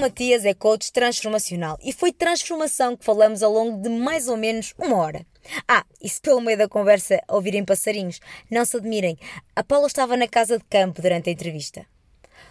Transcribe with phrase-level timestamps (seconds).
[0.00, 4.72] Matias é coach transformacional e foi transformação que falamos ao longo de mais ou menos
[4.78, 5.26] uma hora.
[5.68, 8.18] Ah, e se pelo meio da conversa ouvirem passarinhos,
[8.50, 9.18] não se admirem,
[9.54, 11.84] a Paula estava na casa de campo durante a entrevista.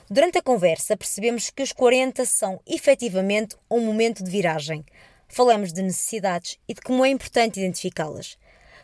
[0.07, 4.85] Durante a conversa percebemos que os 40 são efetivamente um momento de viragem.
[5.27, 8.37] Falamos de necessidades e de como é importante identificá-las.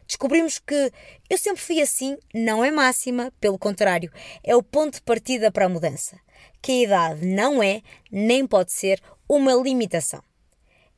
[0.08, 0.92] Descobrimos que
[1.30, 4.12] eu sempre fui assim não é máxima, pelo contrário,
[4.44, 6.25] é o ponto de partida para a mudança
[6.62, 7.82] que a idade não é,
[8.12, 10.24] nem pode ser, uma limitação.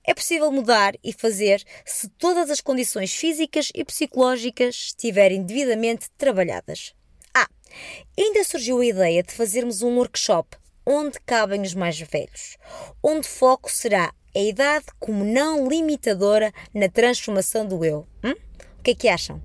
[0.03, 6.93] É possível mudar e fazer se todas as condições físicas e psicológicas estiverem devidamente trabalhadas.
[7.33, 7.49] Ah,
[8.17, 12.55] ainda surgiu a ideia de fazermos um workshop onde cabem os mais velhos,
[13.03, 18.07] onde foco será a idade como não limitadora na transformação do eu.
[18.23, 18.33] Hum?
[18.79, 19.43] O que é que acham?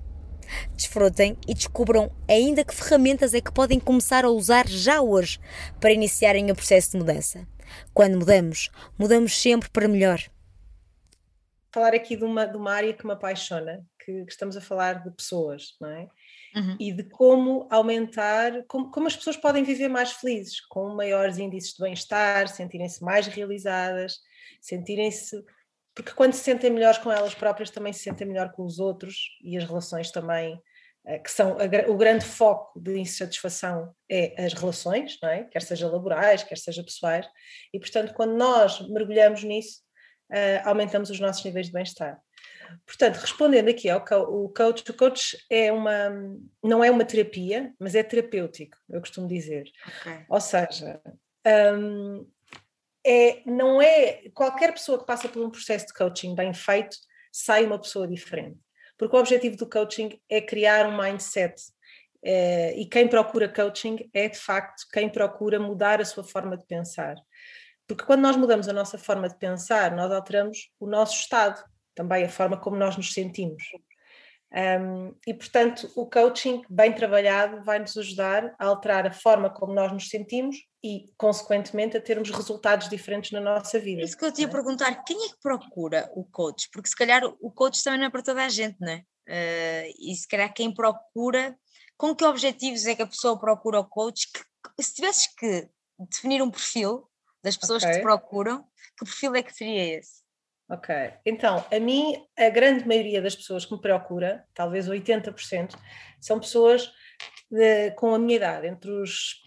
[0.75, 5.39] Desfrutem e descubram ainda que ferramentas é que podem começar a usar já hoje
[5.81, 7.47] para iniciarem o processo de mudança.
[7.94, 10.20] Quando mudamos, mudamos sempre para melhor.
[11.72, 15.03] Falar aqui de uma, de uma área que me apaixona, que, que estamos a falar
[15.03, 16.09] de pessoas, não é?
[16.55, 16.77] Uhum.
[16.78, 21.72] E de como aumentar, como, como as pessoas podem viver mais felizes, com maiores índices
[21.72, 24.20] de bem-estar, sentirem-se mais realizadas,
[24.61, 25.42] sentirem-se
[25.95, 29.15] porque quando se sentem melhores com elas próprias também se sentem melhor com os outros
[29.43, 30.61] e as relações também
[31.07, 35.45] eh, que são a, o grande foco de insatisfação é as relações, não é?
[35.45, 37.27] quer seja laborais, quer seja pessoais,
[37.73, 39.81] e portanto quando nós mergulhamos nisso,
[40.31, 42.19] uh, aumentamos os nossos níveis de bem-estar.
[42.87, 46.11] Portanto, respondendo aqui ao o coach, o coach é uma,
[46.62, 49.65] não é uma terapia, mas é terapêutico, eu costumo dizer.
[50.00, 50.25] Okay.
[50.28, 51.00] Ou seja,
[51.77, 52.27] um,
[53.05, 56.97] é, não é qualquer pessoa que passa por um processo de coaching bem feito
[57.33, 58.59] sai uma pessoa diferente.
[58.97, 61.55] Porque o objetivo do coaching é criar um mindset.
[62.25, 66.65] É, e quem procura coaching é de facto quem procura mudar a sua forma de
[66.67, 67.17] pensar.
[67.87, 71.63] Porque quando nós mudamos a nossa forma de pensar, nós alteramos o nosso estado,
[71.95, 73.63] também a forma como nós nos sentimos.
[74.55, 79.73] Um, e, portanto, o coaching bem trabalhado vai nos ajudar a alterar a forma como
[79.73, 84.03] nós nos sentimos e, consequentemente, a termos resultados diferentes na nossa vida.
[84.03, 84.51] Isso que eu te ia é?
[84.51, 86.69] perguntar, quem é que procura o coach?
[86.71, 89.05] Porque se calhar o coach também não é para toda a gente, não é?
[89.27, 91.57] Uh, e se calhar quem procura,
[91.97, 94.29] com que objetivos é que a pessoa procura o coach?
[94.33, 95.69] Que, se tivesses que
[96.11, 97.09] definir um perfil
[97.43, 97.95] das pessoas okay.
[97.95, 98.65] que te procuram,
[98.99, 100.23] que perfil é que seria esse?
[100.71, 100.95] Ok,
[101.27, 105.75] então, a mim, a grande maioria das pessoas que me procura, talvez 80%,
[106.21, 106.91] são pessoas
[107.53, 109.43] de, com a minha idade, entre os.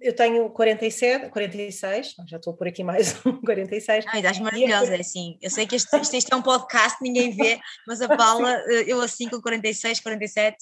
[0.00, 4.04] Eu tenho 47, 46, já estou por aqui mais um 46.
[4.06, 5.36] Ah, idades maravilhosas, é assim.
[5.42, 9.00] Eu sei que este, isto é um podcast, ninguém vê, mas a Paula, eh, eu
[9.00, 10.56] assim com 46, 47,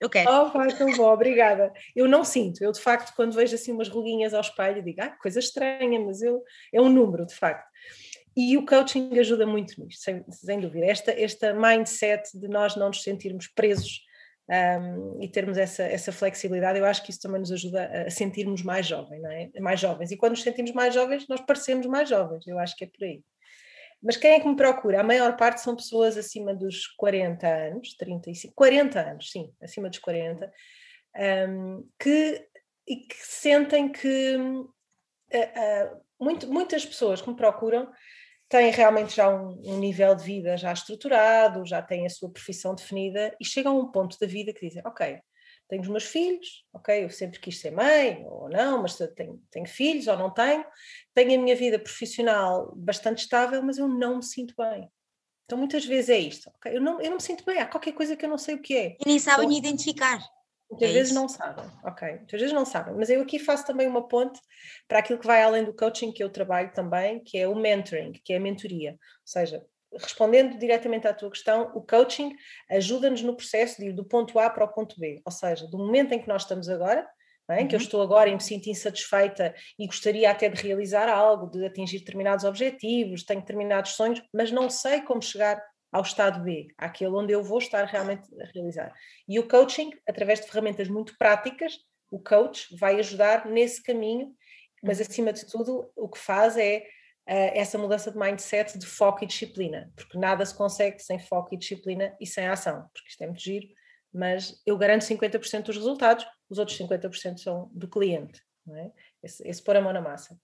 [0.00, 0.30] eu quero.
[0.30, 1.72] Oh, vai, tão bom, obrigada.
[1.96, 5.10] Eu não sinto, eu de facto, quando vejo assim umas ruguinhas ao espelho, digo, ah,
[5.20, 6.40] coisa estranha, mas eu,
[6.72, 7.66] é um número, de facto.
[8.36, 10.84] E o coaching ajuda muito nisto, sem, sem dúvida.
[10.84, 14.02] Esta, esta mindset de nós não nos sentirmos presos
[14.48, 18.62] um, e termos essa, essa flexibilidade, eu acho que isso também nos ajuda a sentirmos
[18.62, 19.50] mais jovens, não é?
[19.58, 20.12] Mais jovens.
[20.12, 23.04] E quando nos sentimos mais jovens, nós parecemos mais jovens, eu acho que é por
[23.04, 23.22] aí.
[24.02, 25.00] Mas quem é que me procura?
[25.00, 29.98] A maior parte são pessoas acima dos 40 anos, 35, 40 anos, sim, acima dos
[29.98, 30.52] 40,
[31.48, 32.46] um, que,
[32.86, 37.90] e que sentem que uh, uh, muito, muitas pessoas que me procuram
[38.48, 42.74] têm realmente já um, um, nível de vida já estruturado, já têm a sua profissão
[42.74, 45.18] definida e chegam a um ponto da vida que dizem, ok,
[45.68, 49.66] tenho os meus filhos, ok, eu sempre quis ser mãe ou não, mas tenho, tenho
[49.66, 50.64] filhos ou não tenho,
[51.12, 54.88] tenho a minha vida profissional bastante estável, mas eu não me sinto bem.
[55.44, 57.92] Então muitas vezes é isto, ok, eu não, eu não me sinto bem, há qualquer
[57.92, 58.96] coisa que eu não sei o que é.
[59.00, 60.20] E nem sabem então, identificar.
[60.70, 61.20] Muitas é vezes isso.
[61.20, 62.08] não sabem, ok.
[62.08, 64.40] Muitas vezes não sabem, mas eu aqui faço também uma ponte
[64.88, 68.12] para aquilo que vai além do coaching que eu trabalho também, que é o mentoring,
[68.24, 68.92] que é a mentoria.
[68.92, 72.34] Ou seja, respondendo diretamente à tua questão, o coaching
[72.70, 75.22] ajuda-nos no processo de ir do ponto A para o ponto B.
[75.24, 77.06] Ou seja, do momento em que nós estamos agora,
[77.48, 77.60] é?
[77.60, 77.68] uhum.
[77.68, 81.64] que eu estou agora e me sinto insatisfeita e gostaria até de realizar algo, de
[81.64, 85.62] atingir determinados objetivos, tenho determinados sonhos, mas não sei como chegar
[85.96, 88.92] ao estado B, àquele onde eu vou estar realmente a realizar.
[89.28, 91.78] E o coaching, através de ferramentas muito práticas,
[92.10, 94.34] o coach vai ajudar nesse caminho
[94.82, 95.06] mas uhum.
[95.08, 99.26] acima de tudo o que faz é uh, essa mudança de mindset de foco e
[99.26, 103.26] disciplina, porque nada se consegue sem foco e disciplina e sem ação, porque isto é
[103.26, 103.66] muito giro,
[104.12, 108.92] mas eu garanto 50% dos resultados, os outros 50% são do cliente, não é?
[109.22, 110.38] Esse, esse pôr a mão na massa.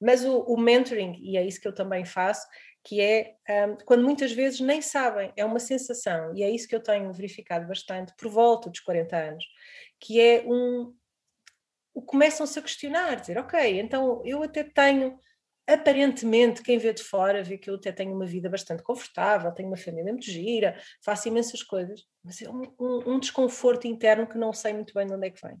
[0.00, 2.46] Mas o, o mentoring, e é isso que eu também faço,
[2.88, 3.36] que é
[3.66, 7.12] um, quando muitas vezes nem sabem, é uma sensação, e é isso que eu tenho
[7.12, 9.44] verificado bastante por volta dos 40 anos,
[10.00, 10.94] que é um.
[12.06, 15.18] começam-se a questionar, dizer, ok, então eu até tenho.
[15.66, 19.68] Aparentemente, quem vê de fora vê que eu até tenho uma vida bastante confortável, tenho
[19.68, 24.38] uma família muito gira, faço imensas coisas, mas é um, um, um desconforto interno que
[24.38, 25.58] não sei muito bem de onde é que vem.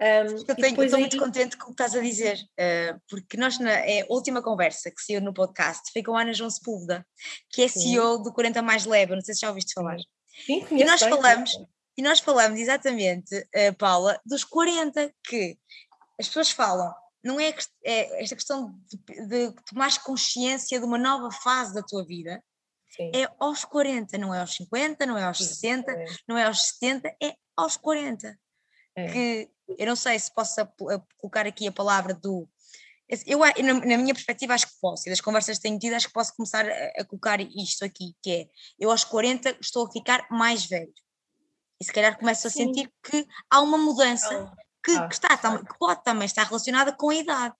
[0.00, 1.00] Um, eu estou aí...
[1.00, 4.90] muito contente com o que estás a dizer, uh, porque nós, na é última conversa
[4.90, 7.06] que saiu no podcast, foi com a Ana João Sepúlveda,
[7.50, 7.80] que é Sim.
[7.80, 9.98] CEO do 40 Mais Leve, não sei se já ouviste falar.
[10.46, 11.50] Sim, e nós bem, falamos,
[11.98, 15.58] e nós falamos exatamente, uh, Paula, dos 40 que
[16.18, 17.54] as pessoas falam, não é,
[17.84, 22.42] é esta questão de, de tomar consciência de uma nova fase da tua vida,
[22.88, 23.12] Sim.
[23.14, 26.06] é aos 40, não é aos 50, não é aos Sim, 60, é.
[26.26, 28.34] não é aos 70, é aos 40.
[29.00, 29.12] É.
[29.12, 30.56] Que eu não sei se posso
[31.18, 32.48] colocar aqui a palavra do.
[33.26, 36.12] Eu, na minha perspectiva, acho que posso, e das conversas que tenho tido, acho que
[36.12, 38.48] posso começar a, colocar isto aqui, que é,
[38.78, 40.92] eu aos 40 estou a ficar mais velho.
[41.80, 44.52] E se calhar começo a sentir que há uma mudança
[44.84, 47.54] que, ah, que, está, que pode também estar relacionada com a idade.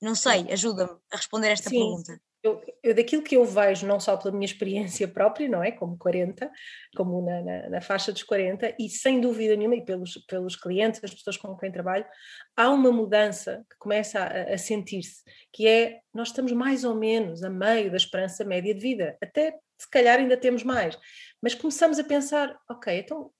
[0.00, 1.78] Não sei, ajuda-me a responder esta Sim.
[1.78, 5.70] pergunta eu, eu, daquilo que eu vejo, não só pela minha experiência própria, não é?
[5.70, 6.50] Como 40,
[6.96, 11.00] como na, na, na, faixa dos 40, e sem dúvida nenhuma, e pelos, pelos clientes,
[11.04, 12.04] as pessoas com quem trabalho,
[12.56, 15.22] há uma mudança que começa a, a sentir-se,
[15.52, 19.56] que é nós estamos mais ou menos a meio da esperança média de vida, até
[19.78, 20.98] se calhar ainda temos mais,
[21.40, 23.30] mas começamos a pensar, ok, então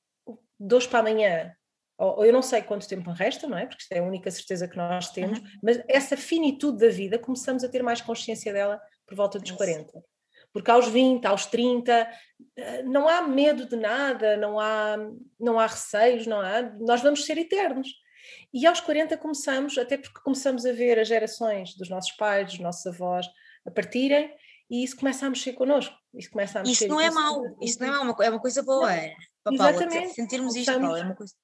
[0.58, 1.54] dois para amanhã,
[1.98, 3.66] ou, eu não sei quanto tempo resta, não é?
[3.66, 5.44] Porque isto é a única certeza que nós temos, uhum.
[5.62, 8.80] mas essa finitude da vida começamos a ter mais consciência dela
[9.12, 10.02] por volta dos 40.
[10.52, 12.10] Porque aos 20, aos 30,
[12.56, 14.96] eh, não há medo de nada, não há,
[15.38, 17.88] não há receios, não há, nós vamos ser eternos.
[18.52, 22.58] E aos 40 começamos, até porque começamos a ver as gerações dos nossos pais, dos
[22.58, 23.26] nossos avós
[23.66, 24.30] a partirem,
[24.70, 25.94] e isso começa a mexer connosco.
[26.14, 28.62] Isso, começa a mexer isso não é mau, isso não é mau, é uma coisa
[28.62, 28.86] boa.
[28.86, 29.14] Não, é,
[29.52, 30.14] exatamente.
[30.14, 31.34] sentirmos isto, Paulo, é uma coisa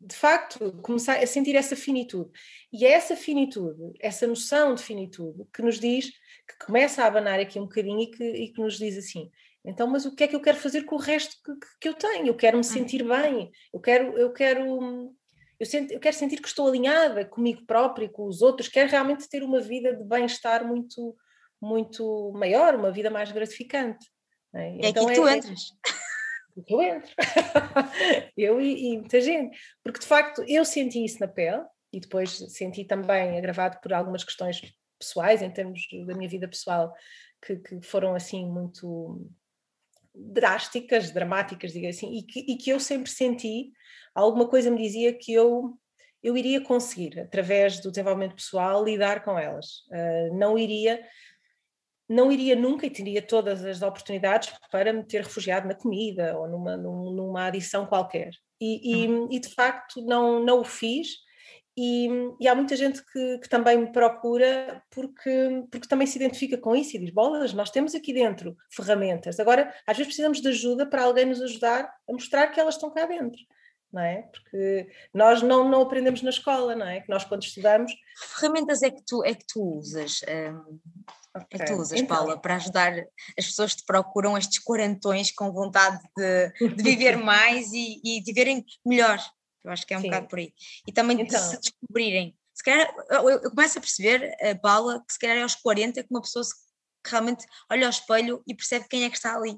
[0.00, 2.30] de facto, começar a sentir essa finitude.
[2.72, 6.10] E é essa finitude, essa noção de finitude, que nos diz,
[6.48, 9.30] que começa a abanar aqui um bocadinho e que, e que nos diz assim:
[9.64, 11.94] então, mas o que é que eu quero fazer com o resto que, que eu
[11.94, 12.28] tenho?
[12.28, 15.12] Eu quero me sentir bem, eu quero, eu quero.
[15.58, 18.88] Eu, sento, eu quero sentir que estou alinhada comigo própria e com os outros, quero
[18.88, 21.16] realmente ter uma vida de bem-estar muito,
[21.60, 24.06] muito maior, uma vida mais gratificante.
[24.54, 25.60] É, é então, aqui que tu é, é entras
[26.66, 27.12] eu entro.
[28.36, 29.56] eu e, e, muita gente.
[29.82, 31.62] Porque de facto eu senti isso na pele
[31.92, 34.60] e depois senti também agravado por algumas questões
[34.98, 36.92] pessoais, em termos da minha vida pessoal,
[37.44, 39.30] que, que foram assim muito
[40.14, 43.70] drásticas, dramáticas, diga assim, e que, e que eu sempre senti,
[44.14, 45.78] alguma coisa me dizia que eu
[46.22, 49.84] eu iria conseguir, através do desenvolvimento pessoal, lidar com elas.
[49.88, 51.00] Uh, não iria
[52.08, 56.48] não iria nunca e teria todas as oportunidades para me ter refugiado na comida ou
[56.48, 58.30] numa, numa adição qualquer.
[58.60, 59.28] E, e, uhum.
[59.30, 61.08] e de facto não, não o fiz.
[61.80, 62.08] E,
[62.40, 66.74] e há muita gente que, que, também me procura porque, porque também se identifica com
[66.74, 69.38] isso e diz: bolas, nós temos aqui dentro ferramentas.
[69.38, 72.90] Agora, às vezes precisamos de ajuda para alguém nos ajudar a mostrar que elas estão
[72.90, 73.38] cá dentro.
[73.92, 74.22] Não é?
[74.22, 77.00] Porque nós não, não aprendemos na escola, não é?
[77.00, 77.92] Que nós, quando estudamos.
[77.92, 80.20] Que ferramentas é que tu, é que tu usas?
[80.28, 80.80] Um,
[81.44, 81.60] Okay.
[81.60, 82.16] É tu usas, então.
[82.16, 82.92] Paula, para ajudar
[83.38, 88.20] as pessoas que te procuram estes quarentões com vontade de, de viver mais e, e
[88.20, 89.18] de viverem melhor.
[89.64, 90.08] Eu acho que é um Sim.
[90.08, 90.52] bocado por aí.
[90.86, 91.38] E também então.
[91.38, 92.36] de se descobrirem.
[92.54, 96.02] Se calhar, eu, eu começo a perceber, uh, Paula, que se calhar é aos 40
[96.02, 96.54] que uma pessoa se,
[97.04, 99.56] que realmente olha ao espelho e percebe quem é que está ali.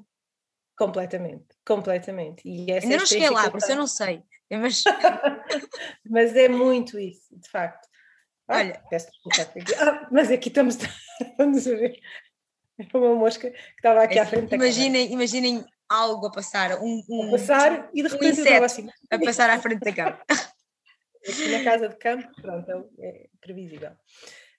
[0.77, 2.41] Completamente, completamente.
[2.45, 4.23] E essa Ainda não cheguei lá, por isso eu não sei.
[4.51, 4.83] Mas...
[6.09, 7.87] mas é muito isso, de facto.
[8.51, 9.75] Ah, Olha, peço desculpa aqui.
[9.75, 10.77] Ah, mas aqui estamos,
[11.37, 11.99] vamos ver.
[12.77, 14.53] É uma mosca que estava aqui é, à frente.
[14.53, 18.89] Imaginem, imaginem algo a passar, um, um, a passar e de repente um assim.
[19.11, 20.19] a passar à frente da cama.
[21.23, 23.91] Aqui na casa de campo, pronto, é, é previsível.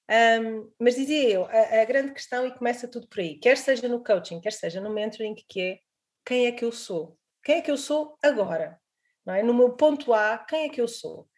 [0.09, 3.89] Um, mas dizia eu, a, a, grande questão, e começa tudo por aí, quer seja
[3.89, 5.79] no coaching, quer seja no mentoring, que é
[6.25, 7.19] quem é que eu sou?
[7.43, 8.79] Quem é que eu sou agora?
[9.27, 9.43] Não é?
[9.43, 11.29] No meu ponto A, quem é que eu sou?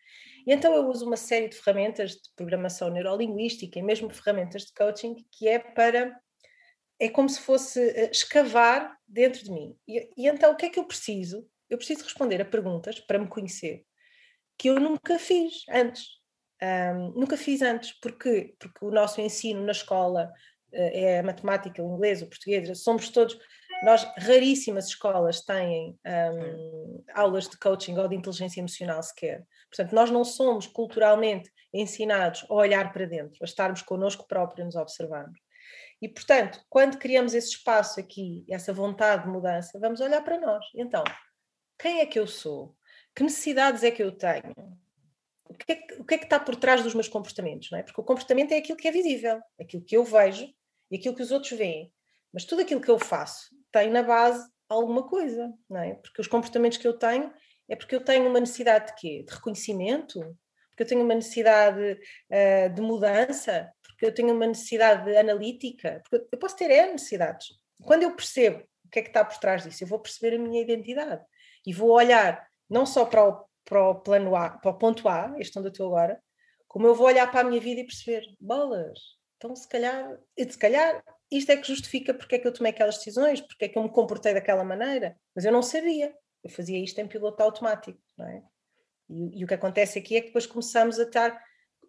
[0.47, 4.75] E então eu uso uma série de ferramentas de programação neurolinguística e mesmo ferramentas de
[4.75, 6.19] coaching que é para
[7.01, 9.77] é como se fosse eh, escavar dentro de mim.
[9.87, 11.45] E, e, então o que é que eu preciso?
[11.69, 13.85] Eu preciso responder a perguntas para me conhecer
[14.59, 16.23] que eu nunca fiz antes.
[16.63, 20.33] Um, nunca fiz antes, porque porque o nosso ensino na escola
[20.73, 23.37] uh, é a matemática, o inglês, o português, somos todos
[23.85, 29.47] nós raríssimas escolas têm um, aulas de coaching ou de inteligência emocional sequer.
[29.71, 34.77] Portanto, nós não somos culturalmente ensinados a olhar para dentro, a estarmos connosco próprios, nos
[34.77, 35.39] observarmos.
[36.01, 40.65] E, portanto, quando criamos esse espaço aqui, essa vontade de mudança, vamos olhar para nós.
[40.75, 41.05] Então,
[41.79, 42.77] quem é que eu sou?
[43.15, 44.55] Que necessidades é que eu tenho?
[45.49, 47.71] O que é que, que, é que está por trás dos meus comportamentos?
[47.71, 47.83] Não é?
[47.83, 50.47] Porque o comportamento é aquilo que é visível, aquilo que eu vejo
[50.91, 51.93] e aquilo que os outros veem.
[52.33, 55.95] Mas tudo aquilo que eu faço tem na base alguma coisa, não é?
[55.95, 57.33] Porque os comportamentos que eu tenho
[57.69, 59.25] é porque eu tenho uma necessidade de quê?
[59.27, 60.21] De reconhecimento?
[60.71, 61.99] Porque eu tenho uma necessidade
[62.31, 63.69] uh, de mudança?
[63.83, 66.01] Porque eu tenho uma necessidade analítica?
[66.09, 67.49] Porque eu posso ter é necessidades.
[67.83, 70.39] Quando eu percebo o que é que está por trás disso, eu vou perceber a
[70.39, 71.25] minha identidade
[71.67, 75.35] e vou olhar não só para o, para o plano A, para o ponto A,
[75.39, 76.23] este onde eu estou agora,
[76.69, 79.01] como eu vou olhar para a minha vida e perceber, bolas,
[79.37, 82.97] então se calhar, se calhar isto é que justifica porque é que eu tomei aquelas
[82.97, 86.83] decisões, porque é que eu me comportei daquela maneira, mas eu não sabia, eu fazia
[86.83, 88.43] isto em piloto automático, não é?
[89.09, 91.31] E, e o que acontece aqui é que depois começamos a estar,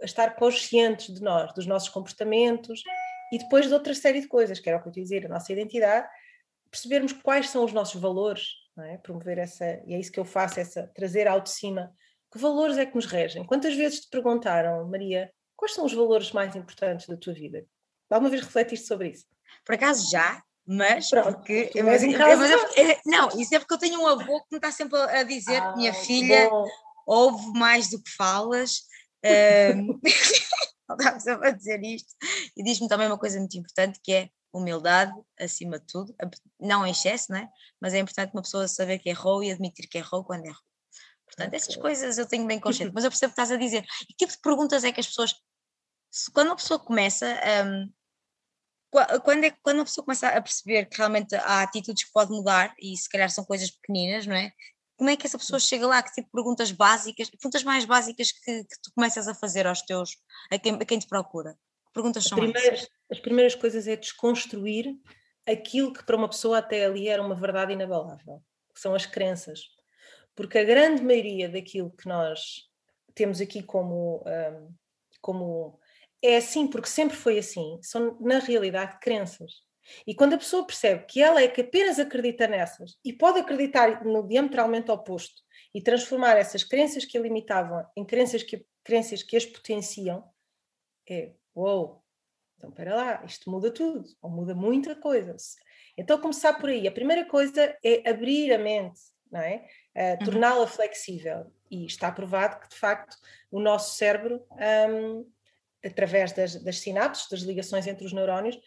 [0.01, 2.82] a estar conscientes de nós, dos nossos comportamentos
[3.32, 5.30] e depois de outra série de coisas, que era o que eu ia dizer, a
[5.30, 6.08] nossa identidade,
[6.70, 8.50] percebermos quais são os nossos valores,
[8.84, 8.98] é?
[8.98, 11.94] Promover essa, e é isso que eu faço, essa, trazer ao de cima,
[12.32, 13.46] que valores é que nos regem?
[13.46, 17.65] Quantas vezes te perguntaram, Maria, quais são os valores mais importantes da tua vida?
[18.10, 19.26] Alguma vez refletiste sobre isso?
[19.66, 21.72] Por acaso já, mas Pronto, porque.
[21.84, 25.24] Mas, é, não, isso é porque eu tenho um avô que me está sempre a
[25.24, 26.68] dizer: ah, minha filha, bom.
[27.06, 28.82] ouve mais do que falas.
[29.76, 30.00] Um,
[31.00, 32.16] está sempre a dizer isto.
[32.56, 36.16] E diz-me também uma coisa muito importante que é humildade acima de tudo,
[36.60, 37.50] não em excesso, não é?
[37.82, 40.62] Mas é importante uma pessoa saber que errou e admitir que errou quando errou.
[41.26, 43.86] Portanto, essas coisas eu tenho bem consciente, mas eu percebo que estás a dizer.
[44.04, 45.36] E que tipo de perguntas é que as pessoas.
[46.34, 47.39] Quando a pessoa começa.
[47.65, 47.91] Um,
[49.24, 52.74] quando, é, quando a pessoa começa a perceber que realmente há atitudes que pode mudar
[52.79, 54.53] e se calhar são coisas pequeninas, não é?
[54.95, 56.01] Como é que essa pessoa chega lá?
[56.01, 59.81] Que tipo de perguntas básicas, perguntas mais básicas que, que tu começas a fazer aos
[59.81, 60.15] teus,
[60.50, 61.57] a quem, a quem te procura?
[61.88, 64.95] Que perguntas são as primeiras, As primeiras coisas é desconstruir
[65.45, 68.41] aquilo que para uma pessoa até ali era uma verdade inabalável,
[68.74, 69.60] que são as crenças.
[70.34, 72.69] Porque a grande maioria daquilo que nós
[73.13, 74.74] temos aqui como, um,
[75.22, 75.79] como
[76.25, 79.63] é assim porque sempre foi assim, são na realidade crenças.
[80.05, 84.03] E quando a pessoa percebe que ela é que apenas acredita nessas e pode acreditar
[84.03, 89.38] no diametralmente oposto e transformar essas crenças que a limitavam em crenças que, crenças que
[89.38, 90.24] as potenciam,
[91.08, 92.03] é uou, wow,
[92.58, 95.36] então espera lá, isto muda tudo, ou muda muita coisa.
[95.98, 96.88] Então começar por aí.
[96.88, 99.00] A primeira coisa é abrir a mente,
[99.32, 99.67] não é?
[99.96, 101.51] Uh, torná-la flexível.
[101.70, 103.17] E está provado que, de facto,
[103.51, 104.46] o nosso cérebro
[104.89, 105.29] um,
[105.86, 108.60] através das, das sinapses, das ligações entre os neurónios,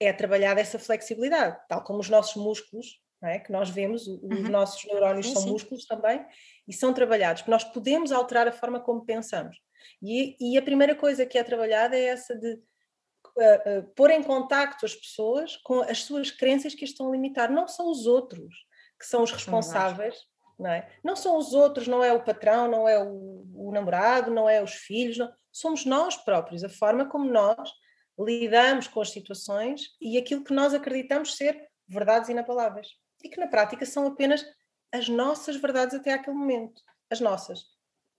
[0.00, 3.38] é trabalhada essa flexibilidade, tal como os nossos músculos, é?
[3.38, 4.48] que nós vemos, os uhum.
[4.48, 5.50] nossos neurónios sim, são sim.
[5.50, 6.24] músculos também,
[6.66, 9.56] e são trabalhados, nós podemos alterar a forma como pensamos.
[10.02, 14.22] E, e a primeira coisa que é trabalhada é essa de uh, uh, pôr em
[14.22, 17.50] contacto as pessoas com as suas crenças que estão a limitar.
[17.50, 18.54] Não são os outros
[18.98, 20.14] que são os responsáveis,
[20.58, 20.88] não é?
[21.02, 24.62] Não são os outros, não é o patrão, não é o, o namorado, não é
[24.62, 27.70] os filhos, não, somos nós próprios, a forma como nós
[28.18, 32.88] lidamos com as situações e aquilo que nós acreditamos ser verdades inabaláveis
[33.22, 34.44] e que na prática são apenas
[34.90, 37.64] as nossas verdades até aquele momento, as nossas.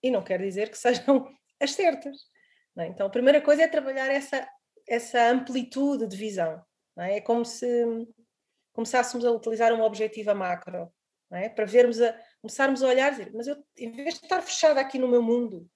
[0.02, 1.28] E não quer dizer que sejam
[1.60, 2.18] as certas.
[2.78, 2.88] É?
[2.88, 4.48] Então, a primeira coisa é trabalhar essa,
[4.88, 6.64] essa amplitude de visão.
[6.98, 7.18] É?
[7.18, 7.22] é?
[7.22, 7.68] como se
[8.74, 10.92] começássemos a utilizar uma objetiva macro,
[11.32, 11.50] é?
[11.50, 14.82] para vermos a, começarmos a olhar e dizer, mas eu, em vez de estar fechada
[14.82, 15.70] aqui no meu mundo,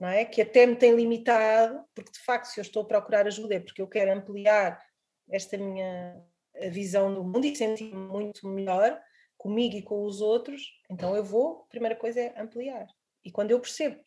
[0.00, 0.24] não é?
[0.24, 3.60] Que até me tem limitado, porque de facto, se eu estou a procurar ajuda é
[3.60, 4.82] porque eu quero ampliar
[5.30, 6.20] esta minha
[6.70, 9.00] visão do mundo e sentir-me muito melhor
[9.36, 12.86] comigo e com os outros, então eu vou, a primeira coisa é ampliar.
[13.24, 14.00] E quando eu percebo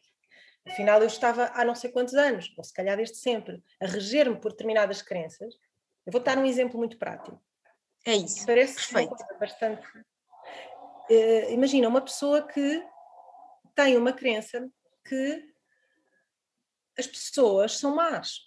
[0.67, 4.39] afinal, eu estava há não sei quantos anos, ou se calhar desde sempre, a reger-me
[4.39, 5.55] por determinadas crenças,
[6.05, 7.41] eu vou dar um exemplo muito prático.
[8.05, 8.45] É isso.
[8.45, 9.15] Parece Perfeito.
[9.39, 9.87] bastante.
[11.09, 12.83] Uh, imagina uma pessoa que
[13.75, 14.67] tem uma crença
[15.07, 15.50] que
[17.01, 18.39] as pessoas são más.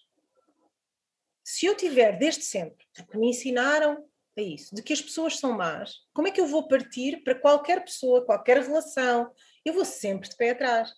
[1.44, 5.52] Se eu tiver desde sempre, porque me ensinaram a isso, de que as pessoas são
[5.52, 9.30] más, como é que eu vou partir para qualquer pessoa, qualquer relação?
[9.64, 10.92] Eu vou sempre de pé atrás.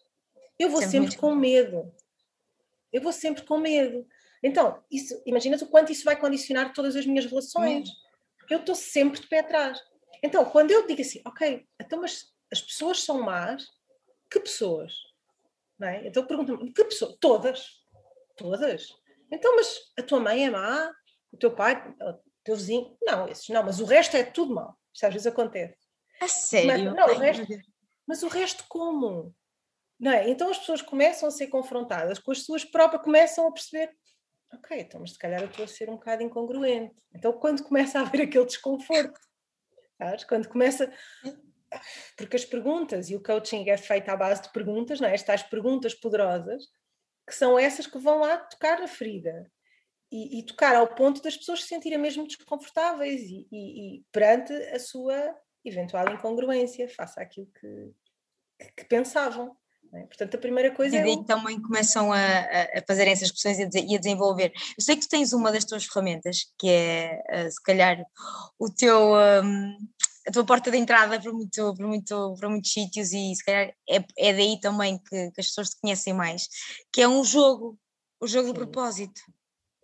[0.58, 1.92] Eu vou sempre, sempre com medo.
[2.92, 4.06] Eu vou sempre com medo.
[4.42, 7.90] Então, isso, imaginas o quanto isso vai condicionar todas as minhas relações.
[8.38, 9.82] Porque eu estou sempre de pé atrás.
[10.22, 13.66] Então, quando eu digo assim, ok, então, mas as pessoas são más,
[14.30, 14.94] que pessoas?
[15.78, 16.06] Não é?
[16.06, 17.16] Então pergunta-me, que pessoa?
[17.21, 17.85] Todas.
[18.37, 18.88] Todas.
[19.30, 20.92] Então, mas a tua mãe é má?
[21.33, 21.95] O teu pai?
[22.00, 22.97] O teu vizinho?
[23.02, 24.76] Não, esses não, mas o resto é tudo mau.
[24.92, 25.76] Isto às vezes acontece.
[26.21, 26.66] A sério?
[26.66, 27.47] Mas, não, o resto,
[28.06, 29.35] mas o resto como?
[29.99, 30.28] Não é?
[30.28, 33.90] Então as pessoas começam a ser confrontadas com as suas próprias, começam a perceber,
[34.52, 36.95] ok, então, mas se calhar eu estou a ser um bocado incongruente.
[37.14, 39.18] Então quando começa a haver aquele desconforto,
[39.99, 40.25] sabes?
[40.25, 40.92] Quando começa.
[42.16, 45.14] Porque as perguntas e o coaching é feito à base de perguntas, não é?
[45.14, 46.64] Estas perguntas poderosas,
[47.26, 49.50] que são essas que vão lá tocar a ferida.
[50.11, 54.52] E, e tocar ao ponto das pessoas se sentirem mesmo desconfortáveis e, e, e perante
[54.52, 57.92] a sua eventual incongruência, face àquilo que,
[58.59, 59.56] que, que pensavam.
[59.92, 60.02] É?
[60.02, 61.16] Portanto, a primeira coisa e daí é.
[61.16, 64.52] que também começam a, a fazer essas questões e a desenvolver.
[64.78, 68.04] Eu sei que tu tens uma das tuas ferramentas, que é, uh, se calhar,
[68.59, 69.14] o teu.
[69.14, 69.76] Um,
[70.26, 73.73] a tua porta de entrada para, muito, para, muito, para muitos sítios e se calhar
[73.88, 76.49] é, é daí também que, que as pessoas te conhecem mais,
[76.92, 77.78] que é um jogo,
[78.21, 78.52] o jogo sim.
[78.52, 79.21] do propósito.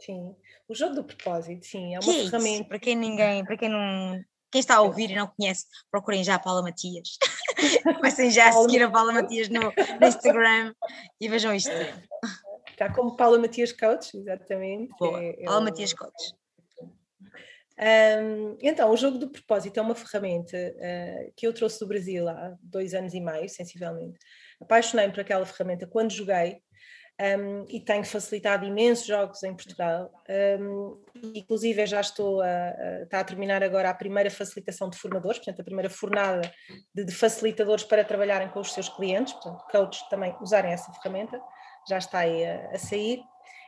[0.00, 0.34] Sim,
[0.68, 2.48] o jogo do propósito, sim, é uma que ferramenta.
[2.48, 2.68] É isso?
[2.68, 4.20] Para quem ninguém, para quem não,
[4.50, 7.16] quem está a ouvir e não conhece, procurem já a Paula Matias.
[7.96, 10.74] Comecem já a seguir a Paula Matias no, no Instagram
[11.20, 11.70] e vejam isto.
[12.68, 14.92] Está como Paula Matias Coach, exatamente.
[14.98, 16.34] Boa, é, Paula Matias Coach.
[17.82, 22.28] Um, então, o jogo do propósito é uma ferramenta uh, que eu trouxe do Brasil
[22.28, 24.18] há dois anos e meio, sensivelmente.
[24.60, 26.62] Apaixonei-me por aquela ferramenta quando joguei
[27.20, 30.12] um, e tenho facilitado imensos jogos em Portugal.
[30.60, 31.02] Um,
[31.34, 35.60] inclusive, já estou a, a, está a terminar agora a primeira facilitação de formadores, portanto,
[35.60, 36.52] a primeira fornada
[36.94, 41.40] de, de facilitadores para trabalharem com os seus clientes, portanto, coaches também usarem essa ferramenta,
[41.88, 43.20] já está aí a, a sair.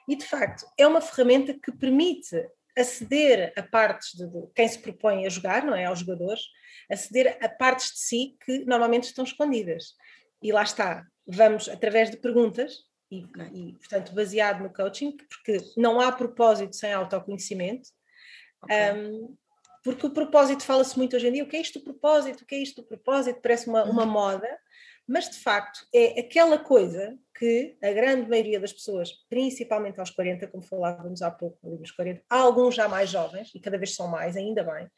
[0.07, 2.37] E, de facto, é uma ferramenta que permite
[2.77, 5.85] aceder a partes de, de, quem se propõe a jogar, não é?
[5.85, 6.43] Aos jogadores,
[6.91, 9.95] aceder a partes de si que normalmente estão escondidas.
[10.43, 13.51] E lá está, vamos, através de perguntas, e, okay.
[13.53, 17.89] e, portanto, baseado no coaching, porque não há propósito sem autoconhecimento.
[18.63, 18.93] Okay.
[18.93, 19.37] Um,
[19.83, 22.47] porque o propósito fala-se muito hoje em dia, o que é isto do propósito, o
[22.47, 24.11] que é isto do propósito, parece uma, uma uhum.
[24.11, 24.59] moda,
[25.07, 30.47] mas de facto é aquela coisa que a grande maioria das pessoas, principalmente aos 40,
[30.49, 34.09] como falávamos há pouco, nos 40, há alguns já mais jovens, e cada vez são
[34.09, 34.89] mais, ainda bem,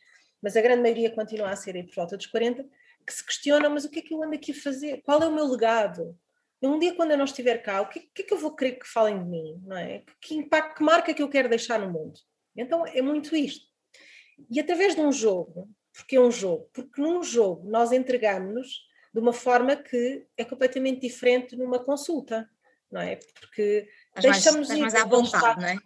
[0.43, 2.65] mas a grande maioria continua a ser aí por volta dos 40,
[3.07, 5.03] que se questionam, mas o que é que eu ando aqui a fazer?
[5.03, 6.17] Qual é o meu legado?
[6.63, 8.73] um dia quando eu não estiver cá, o que, que, é que eu vou querer
[8.73, 9.63] que falem de mim?
[9.65, 10.03] Não é?
[10.21, 12.19] Que impacto, que marca que eu quero deixar no mundo?
[12.57, 13.67] Então é muito isto.
[14.51, 16.69] E através de um jogo, porque é um jogo?
[16.73, 22.47] Porque num jogo nós entregamos-nos de uma forma que é completamente diferente numa consulta,
[22.93, 23.19] não é?
[23.41, 23.89] Porque
[24.21, 25.79] deixamos mais, ir mais à vontade, não é?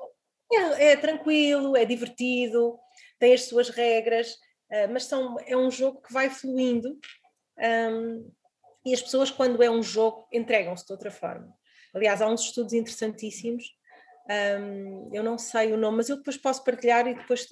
[0.80, 0.90] é?
[0.90, 2.76] É tranquilo, é divertido,
[3.20, 6.98] tem as suas regras, uh, mas são, é um jogo que vai fluindo
[7.56, 8.28] um,
[8.84, 11.54] e as pessoas, quando é um jogo, entregam-se de outra forma.
[11.94, 13.62] Aliás, há uns estudos interessantíssimos.
[14.58, 17.46] Um, eu não sei o nome, mas eu depois posso partilhar e depois.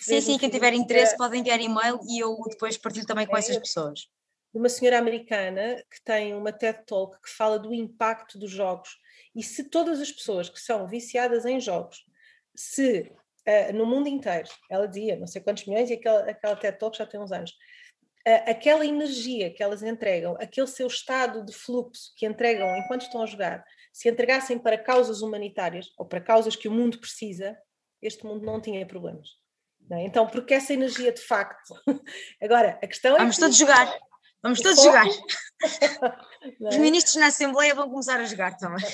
[0.00, 3.56] Sim, sim, quem tiver interesse pode enviar e-mail e eu depois partilho também com essas
[3.56, 4.08] pessoas.
[4.56, 8.96] Uma senhora americana que tem uma TED Talk que fala do impacto dos jogos.
[9.34, 12.04] E se todas as pessoas que são viciadas em jogos,
[12.54, 13.12] se
[13.46, 16.96] uh, no mundo inteiro, ela dizia não sei quantos milhões, e aquela, aquela TED Talk
[16.96, 17.54] já tem uns anos,
[18.46, 23.26] aquela energia que elas entregam, aquele seu estado de fluxo que entregam enquanto estão a
[23.26, 27.56] jogar, se entregassem para causas humanitárias ou para causas que o mundo precisa,
[28.00, 29.28] este mundo não tinha problemas.
[29.88, 30.04] Não é?
[30.04, 31.74] Então, porque essa energia de facto.
[32.42, 33.18] Agora, a questão é.
[33.18, 33.86] Vamos todos jogar.
[34.46, 34.86] Vamos todos foco...
[34.86, 35.06] jogar.
[36.62, 36.68] É?
[36.68, 38.84] Os ministros na Assembleia vão começar a jogar também.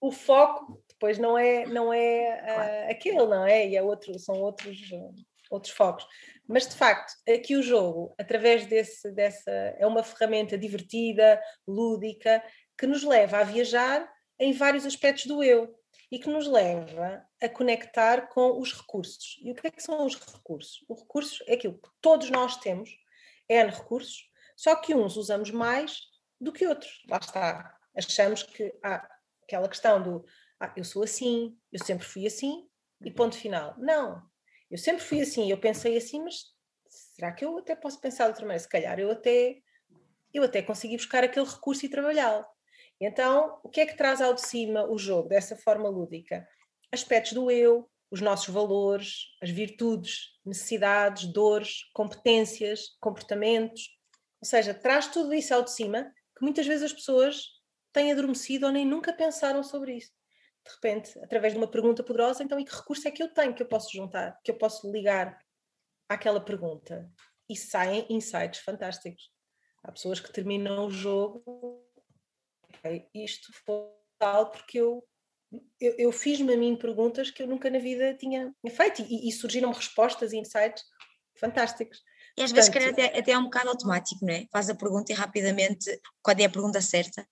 [0.00, 3.68] O foco depois não é, não é uh, aquele, não é?
[3.68, 5.14] E é outro, são outros, uh,
[5.50, 6.04] outros focos.
[6.48, 12.42] Mas de facto, aqui o jogo, através desse, dessa, é uma ferramenta divertida, lúdica,
[12.76, 15.72] que nos leva a viajar em vários aspectos do eu
[16.10, 19.38] e que nos leva a conectar com os recursos.
[19.42, 20.84] E o que é que são os recursos?
[20.88, 22.90] O recurso é aquilo que todos nós temos,
[23.48, 25.98] N recursos, só que uns usamos mais
[26.40, 27.02] do que outros.
[27.08, 27.76] Lá está.
[27.96, 29.08] Achamos que há
[29.42, 30.24] aquela questão do
[30.60, 32.66] ah, eu sou assim, eu sempre fui assim,
[33.02, 33.74] e ponto final.
[33.78, 34.22] Não,
[34.70, 36.46] eu sempre fui assim, eu pensei assim, mas
[36.88, 38.62] será que eu até posso pensar de outra maneira?
[38.62, 39.58] Se calhar eu até,
[40.32, 42.44] eu até consegui buscar aquele recurso e trabalhá-lo.
[43.00, 46.46] Então, o que é que traz ao de cima o jogo, dessa forma lúdica?
[46.92, 53.90] Aspectos do eu, os nossos valores, as virtudes, necessidades, dores, competências, comportamentos.
[54.44, 57.44] Ou seja, traz tudo isso ao de cima que muitas vezes as pessoas
[57.92, 60.12] têm adormecido ou nem nunca pensaram sobre isso
[60.64, 63.54] de repente, através de uma pergunta poderosa, então e que recurso é que eu tenho
[63.54, 65.38] que eu posso juntar, que eu posso ligar
[66.08, 67.10] àquela pergunta?
[67.48, 69.30] E saem insights fantásticos.
[69.82, 71.84] Há pessoas que terminam o jogo
[72.62, 73.84] ok, isto foi
[74.18, 75.06] tal porque eu,
[75.78, 79.32] eu, eu fiz-me a mim perguntas que eu nunca na vida tinha feito e, e
[79.32, 80.82] surgiram respostas e insights
[81.38, 82.02] fantásticos.
[82.36, 84.46] E às vezes, Portanto, até, até é um bocado automático, não é?
[84.50, 87.26] Faz a pergunta e rapidamente, quando é a pergunta certa,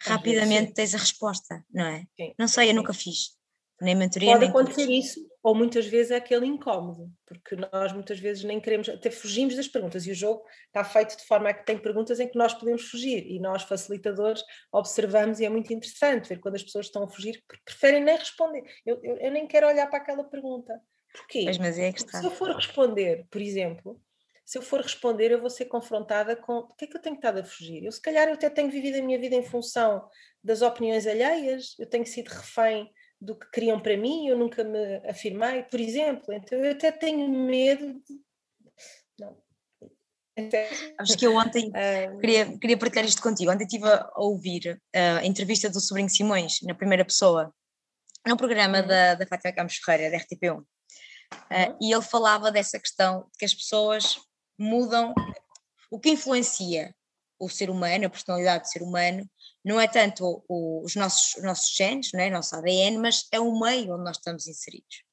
[0.00, 2.06] rapidamente tens a resposta, não é?
[2.16, 2.34] Sim.
[2.38, 2.76] Não sei, eu sim.
[2.76, 3.36] nunca fiz.
[3.80, 4.92] Nem mentoria, Pode nem acontecer curso.
[4.92, 9.54] isso, ou muitas vezes é aquele incómodo, porque nós muitas vezes nem queremos, até fugimos
[9.54, 12.36] das perguntas, e o jogo está feito de forma a que tem perguntas em que
[12.36, 16.86] nós podemos fugir, e nós, facilitadores, observamos, e é muito interessante ver quando as pessoas
[16.86, 18.64] estão a fugir, porque preferem nem responder.
[18.84, 20.72] Eu, eu, eu nem quero olhar para aquela pergunta.
[21.12, 21.44] Porquê?
[21.60, 22.18] Mas é que está.
[22.18, 24.00] Se eu for responder, por exemplo,
[24.48, 27.16] se eu for responder, eu vou ser confrontada com o que é que eu tenho
[27.16, 27.84] estado a fugir?
[27.84, 30.08] Eu, se calhar, eu até tenho vivido a minha vida em função
[30.42, 35.06] das opiniões alheias, eu tenho sido refém do que queriam para mim, eu nunca me
[35.06, 36.32] afirmei, por exemplo.
[36.32, 38.20] Então, eu até tenho medo de.
[39.20, 39.36] Não.
[41.18, 41.70] Que eu ontem
[42.18, 43.52] queria, queria partilhar isto contigo.
[43.52, 47.54] Ontem estive a ouvir a entrevista do sobrinho Simões, na primeira pessoa,
[48.26, 48.86] no programa uhum.
[48.86, 50.56] da, da Fátima Campos Ferreira, da RTP1.
[50.56, 50.64] Uh,
[51.52, 51.78] uhum.
[51.82, 54.26] e ele falava dessa questão de que as pessoas
[54.58, 55.14] mudam
[55.90, 56.94] o que influencia
[57.38, 59.28] o ser humano, a personalidade do ser humano,
[59.64, 62.30] não é tanto o, os, nossos, os nossos genes, não é?
[62.30, 65.04] nosso ADN, mas é o meio onde nós estamos inseridos.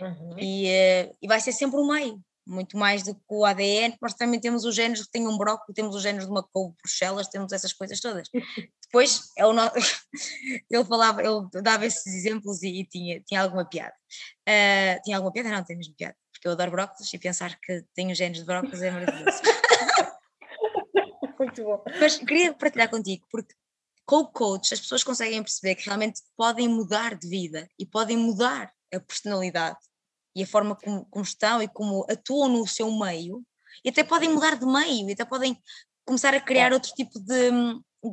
[0.00, 0.36] Uhum.
[0.38, 4.14] E, uh, e vai ser sempre o meio, muito mais do que o ADN, nós
[4.14, 7.28] também temos os genes que têm um brócolis, temos os genes de uma couve Bruxelas,
[7.28, 8.28] temos essas coisas todas.
[8.82, 9.62] Depois, é o no...
[10.68, 13.94] ele falava, ele dava esses exemplos e, e tinha, tinha alguma piada.
[14.48, 15.50] Uh, tinha alguma piada?
[15.50, 18.80] Não, tem mesmo piada porque eu adoro brócolis e pensar que tenho genes de brócolis
[18.80, 19.42] é maravilhoso.
[21.38, 21.84] Muito bom.
[22.00, 23.54] Mas queria partilhar contigo, porque
[24.06, 28.16] com o coach as pessoas conseguem perceber que realmente podem mudar de vida e podem
[28.16, 29.78] mudar a personalidade
[30.34, 33.44] e a forma como, como estão e como atuam no seu meio,
[33.84, 35.60] e até podem mudar de meio, e até podem
[36.06, 37.50] começar a criar outro tipo de,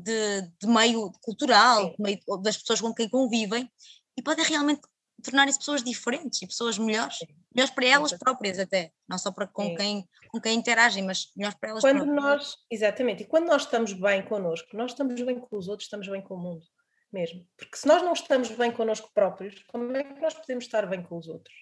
[0.01, 3.71] de, de meio cultural, meio das pessoas com quem convivem,
[4.17, 4.81] e podem realmente
[5.23, 7.17] tornarem-se pessoas diferentes e pessoas melhores,
[7.53, 11.57] melhores para elas próprias até, não só para com quem, com quem interagem, mas melhores
[11.59, 12.23] para elas quando próprias.
[12.23, 16.07] Nós, exatamente, e quando nós estamos bem connosco, nós estamos bem com os outros, estamos
[16.07, 16.65] bem com o mundo
[17.11, 17.45] mesmo.
[17.57, 21.01] Porque se nós não estamos bem connosco próprios, como é que nós podemos estar bem
[21.01, 21.55] com os outros?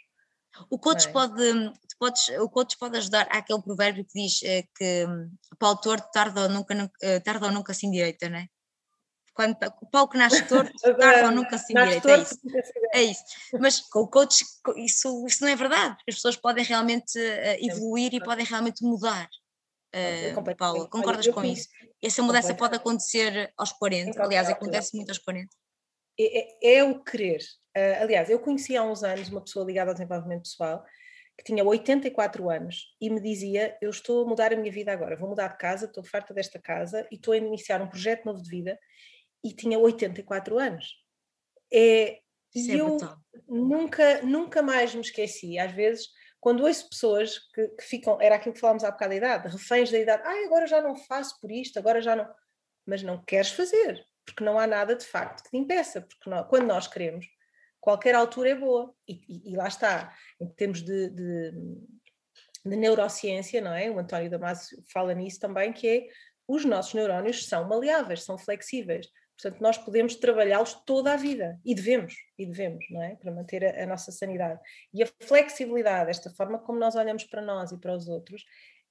[0.69, 1.11] O coach, é?
[1.11, 5.75] pode, podes, o coach pode ajudar àquele provérbio que diz eh, que hum, para o
[5.75, 8.47] torto tarda ou nunca, eh, tarda ou nunca se endireita, não é?
[9.36, 12.39] Quando o pau que nasce torto, tarde ou nunca se endireita, é isso.
[12.93, 13.24] É isso.
[13.60, 14.43] Mas com o coach
[14.78, 19.30] isso, isso não é verdade, as pessoas podem realmente uh, evoluir e podem realmente mudar.
[19.93, 21.69] Uh, Paula, concordas com isso?
[22.02, 25.48] Essa mudança pode acontecer aos 40, aliás, acontece muito aos 40.
[26.17, 27.41] É, é, é o querer.
[27.76, 30.84] Uh, aliás, eu conheci há uns anos uma pessoa ligada ao desenvolvimento pessoal
[31.38, 35.17] que tinha 84 anos e me dizia: Eu estou a mudar a minha vida agora,
[35.17, 38.41] vou mudar de casa, estou farta desta casa e estou a iniciar um projeto novo
[38.41, 38.80] de vida
[39.45, 40.95] e tinha 84 anos.
[41.71, 42.19] É,
[42.55, 42.97] e é eu
[43.47, 45.60] nunca, nunca mais me esqueci.
[45.60, 46.08] Às vezes,
[46.39, 49.91] quando ouço pessoas que, que, ficam, era aquilo que falámos há bocado da idade, reféns
[49.91, 52.27] da idade, ah, agora já não faço por isto, agora já não.
[52.88, 56.43] Mas não queres fazer, porque não há nada de facto que te impeça, porque não,
[56.45, 57.27] quando nós queremos,
[57.79, 58.95] qualquer altura é boa.
[59.08, 61.51] E, e, e lá está, em termos de, de,
[62.65, 63.91] de, neurociência, não é?
[63.91, 66.08] O António Damasio fala nisso também, que é
[66.47, 69.08] os nossos neurónios são maleáveis, são flexíveis.
[69.41, 73.15] Portanto, nós podemos trabalhá-los toda a vida e devemos, e devemos, não é?
[73.15, 74.60] Para manter a, a, nossa sanidade.
[74.93, 78.45] E a flexibilidade, esta forma como nós olhamos para nós e para os outros,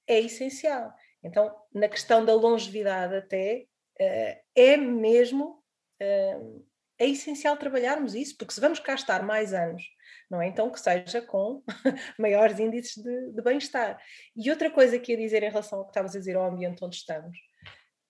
[0.07, 0.93] é essencial.
[1.23, 3.65] Então, na questão da longevidade, até
[3.99, 5.63] uh, é mesmo.
[6.01, 6.65] Uh,
[6.97, 9.83] é essencial trabalharmos isso, porque se vamos cá estar mais anos,
[10.29, 10.47] não é?
[10.47, 11.61] Então que seja com
[12.17, 14.01] maiores índices de, de bem-estar.
[14.35, 16.83] E outra coisa que ia dizer em relação ao que estavas a dizer ao ambiente
[16.83, 17.37] onde estamos,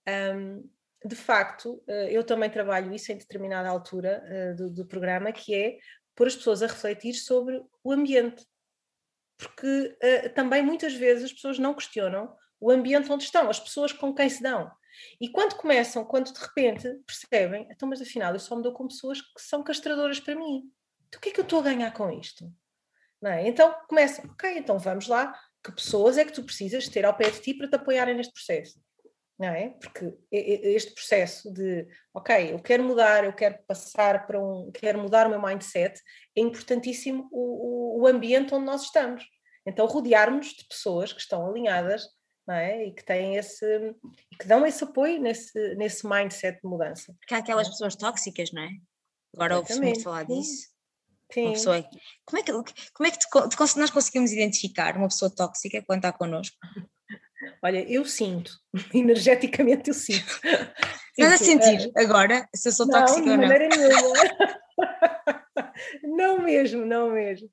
[0.07, 0.69] um,
[1.05, 5.53] de facto, eh, eu também trabalho isso em determinada altura eh, do, do programa, que
[5.53, 5.77] é
[6.15, 8.45] pôr as pessoas a refletir sobre o ambiente.
[9.37, 13.91] Porque uh, também muitas vezes as pessoas não questionam o ambiente onde estão, as pessoas
[13.91, 14.71] com quem se dão.
[15.19, 18.87] E quando começam, quando de repente percebem, então, mas afinal eu só me dou com
[18.87, 20.71] pessoas que são castradoras para mim.
[21.09, 22.49] Então o que é que eu estou a ganhar com isto?
[23.25, 23.45] É?
[23.47, 27.29] Então começam, ok, então vamos lá, que pessoas é que tu precisas ter ao pé
[27.29, 28.79] de ti para te apoiarem neste processo?
[29.37, 29.69] Não é?
[29.69, 35.27] Porque este processo de, ok, eu quero mudar, eu quero passar para um, quero mudar
[35.27, 36.01] o meu mindset,
[36.35, 39.25] é importantíssimo o, o ambiente onde nós estamos.
[39.65, 42.03] Então, rodearmos de pessoas que estão alinhadas,
[42.47, 42.85] não é?
[42.85, 43.95] E que têm esse,
[44.39, 47.13] que dão esse apoio nesse, nesse mindset de mudança.
[47.19, 48.69] Porque há aquelas pessoas tóxicas, não é?
[49.33, 50.73] Agora ouve-se muito falar disso.
[51.33, 51.45] Sim.
[51.45, 51.89] Uma pessoa,
[52.23, 52.51] como é que,
[52.93, 56.55] como é que te, nós conseguimos identificar uma pessoa tóxica quando está connosco?
[57.65, 58.51] Olha, eu sinto,
[58.93, 60.39] energeticamente eu sinto.
[61.17, 63.47] Estás a sentir uh, agora se eu sou não, tóxica ou não?
[66.03, 67.49] Não mesmo, não mesmo.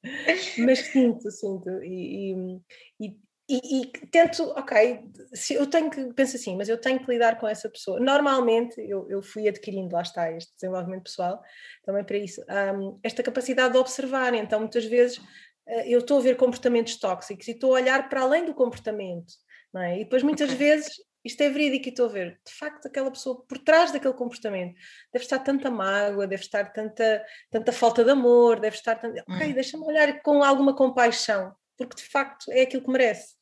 [0.58, 1.70] Mas sinto, sinto.
[1.82, 2.60] E,
[3.00, 3.16] e,
[3.48, 7.38] e, e, tento, ok, se eu tenho que, penso assim, mas eu tenho que lidar
[7.38, 7.98] com essa pessoa.
[7.98, 11.40] Normalmente eu, eu fui adquirindo, lá está, este desenvolvimento pessoal,
[11.84, 12.42] também para isso,
[12.76, 14.34] um, esta capacidade de observar.
[14.34, 18.22] Então, muitas vezes uh, eu estou a ver comportamentos tóxicos e estou a olhar para
[18.22, 19.32] além do comportamento,
[19.80, 20.00] é?
[20.00, 20.58] E depois muitas okay.
[20.58, 24.14] vezes isto é verídico e estou a ver, de facto, aquela pessoa por trás daquele
[24.14, 24.74] comportamento
[25.12, 28.96] deve estar tanta mágoa, deve estar tanta, tanta falta de amor, deve estar.
[28.96, 29.22] Tanta...
[29.28, 29.52] Ok, hum.
[29.52, 33.36] deixa-me olhar com alguma compaixão, porque de facto é aquilo que merece.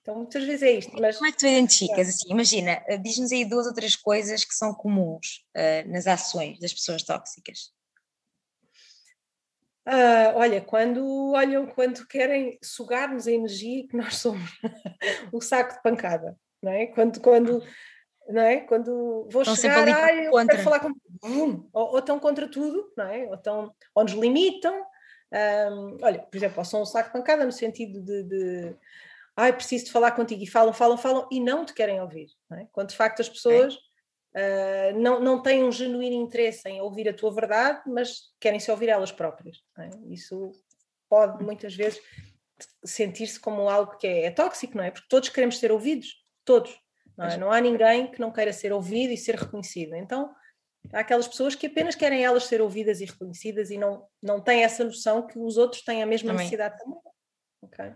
[0.00, 0.92] Então, muitas vezes é isto.
[0.98, 1.18] Mas...
[1.18, 2.08] Como é que tu identificas?
[2.08, 6.72] Assim, imagina, diz-nos aí duas ou três coisas que são comuns uh, nas ações das
[6.72, 7.70] pessoas tóxicas.
[9.86, 14.50] Uh, olha, quando olham, quando querem sugar-nos a energia que nós somos,
[15.32, 16.86] o saco de pancada não é?
[16.86, 17.62] Quando, quando,
[18.28, 18.60] não é?
[18.60, 20.56] quando vou estão chegar, ah, eu contra.
[20.56, 20.92] quero falar com
[21.72, 23.26] ou, ou estão contra tudo, não é?
[23.26, 24.74] Ou, estão, ou nos limitam.
[25.32, 28.76] Um, olha, por exemplo, ou são um saco de pancada no sentido de, de
[29.36, 32.28] ai, preciso de falar contigo, e falam, falam, falam, e não te querem ouvir.
[32.48, 32.66] Não é?
[32.72, 33.89] Quando de facto as pessoas é.
[34.34, 38.70] Uh, não, não têm um genuíno interesse em ouvir a tua verdade, mas querem se
[38.70, 39.58] ouvir elas próprias.
[39.78, 39.90] É?
[40.08, 40.52] Isso
[41.08, 42.00] pode muitas vezes
[42.84, 44.90] sentir-se como algo que é, é, tóxico, não é?
[44.90, 46.78] Porque todos queremos ser ouvidos, todos.
[47.16, 47.36] Não, é?
[47.36, 49.94] não há ninguém que não queira ser ouvido e ser reconhecido.
[49.94, 50.32] Então,
[50.92, 54.62] há aquelas pessoas que apenas querem elas ser ouvidas e reconhecidas e não, não têm
[54.62, 56.44] essa noção que os outros têm a mesma também.
[56.44, 56.98] necessidade também.
[57.62, 57.90] Okay?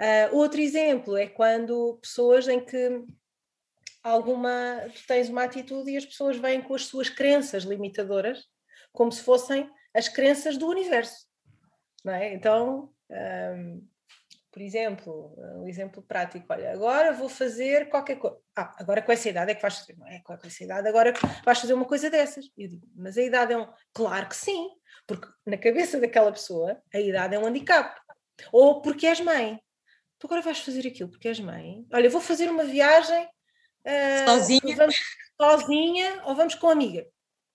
[0.00, 3.04] Uh, outro exemplo é quando pessoas em que
[4.08, 8.44] alguma tu tens uma atitude e as pessoas vêm com as suas crenças limitadoras
[8.92, 11.26] como se fossem as crenças do universo.
[12.04, 12.32] Não é?
[12.32, 13.86] Então, um,
[14.50, 18.36] por exemplo, um exemplo prático, olha, agora vou fazer qualquer coisa.
[18.56, 20.20] Ah, agora com essa idade é que vais fazer, não é?
[20.20, 21.12] Com essa idade agora
[21.44, 22.46] vais fazer uma coisa dessas.
[22.56, 23.68] Eu digo, mas a idade é um.
[23.92, 24.70] Claro que sim,
[25.06, 28.00] porque na cabeça daquela pessoa a idade é um handicap.
[28.52, 29.60] Ou porque és mãe.
[30.18, 31.86] Tu agora vais fazer aquilo porque és mãe.
[31.92, 33.28] Olha, vou fazer uma viagem.
[34.26, 34.76] Sozinha?
[34.76, 34.96] Vamos,
[35.40, 37.06] sozinha ou vamos com amiga.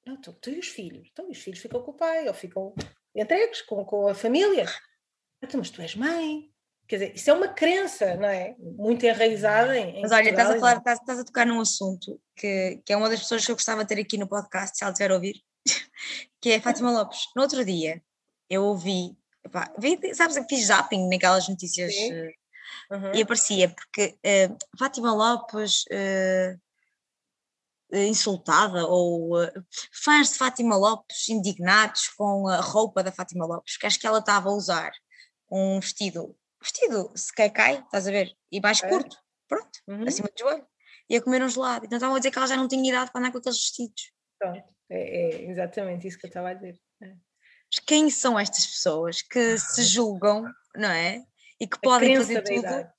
[0.06, 1.08] Não, tu, tu e os filhos.
[1.12, 2.74] Então, os filhos ficam com o pai ou ficam
[3.16, 4.66] entregues com, com a família.
[5.42, 6.54] Então, mas tu és mãe
[6.88, 8.56] Quer dizer, isso é uma crença, não é?
[8.60, 10.02] Muito enraizada em.
[10.02, 13.10] Mas olha, estás a, falar, estás, estás, a tocar num assunto que, que é uma
[13.10, 15.42] das pessoas que eu gostava de ter aqui no podcast, se ela estiver a ouvir,
[16.42, 17.30] que é a Fátima Lopes.
[17.36, 18.04] No outro dia,
[18.50, 19.16] eu ouvi,
[19.46, 21.94] epá, vi, sabes, que fiz zapping naquelas notícias
[22.92, 23.14] uhum.
[23.14, 25.84] e aparecia, porque uh, Fátima Lopes.
[25.86, 26.62] Uh,
[27.96, 29.52] insultada ou uh,
[30.04, 34.18] fãs de Fátima Lopes indignados com a roupa da Fátima Lopes, que acho que ela
[34.18, 34.92] estava a usar
[35.52, 37.14] um vestido vestido
[37.54, 38.34] cai, estás a ver?
[38.52, 38.88] E mais é.
[38.88, 39.16] curto,
[39.48, 40.08] pronto, uhum.
[40.08, 40.66] acima do joelho.
[41.10, 41.86] E a comer um gelado.
[41.86, 44.12] Então estavam a dizer que ela já não tinha idade para andar com aqueles vestidos.
[44.40, 46.80] Pronto, é, é exatamente isso que eu estava a dizer.
[47.02, 47.14] É.
[47.86, 51.24] Quem são estas pessoas que se julgam, não é?
[51.60, 52.94] E que podem fazer tudo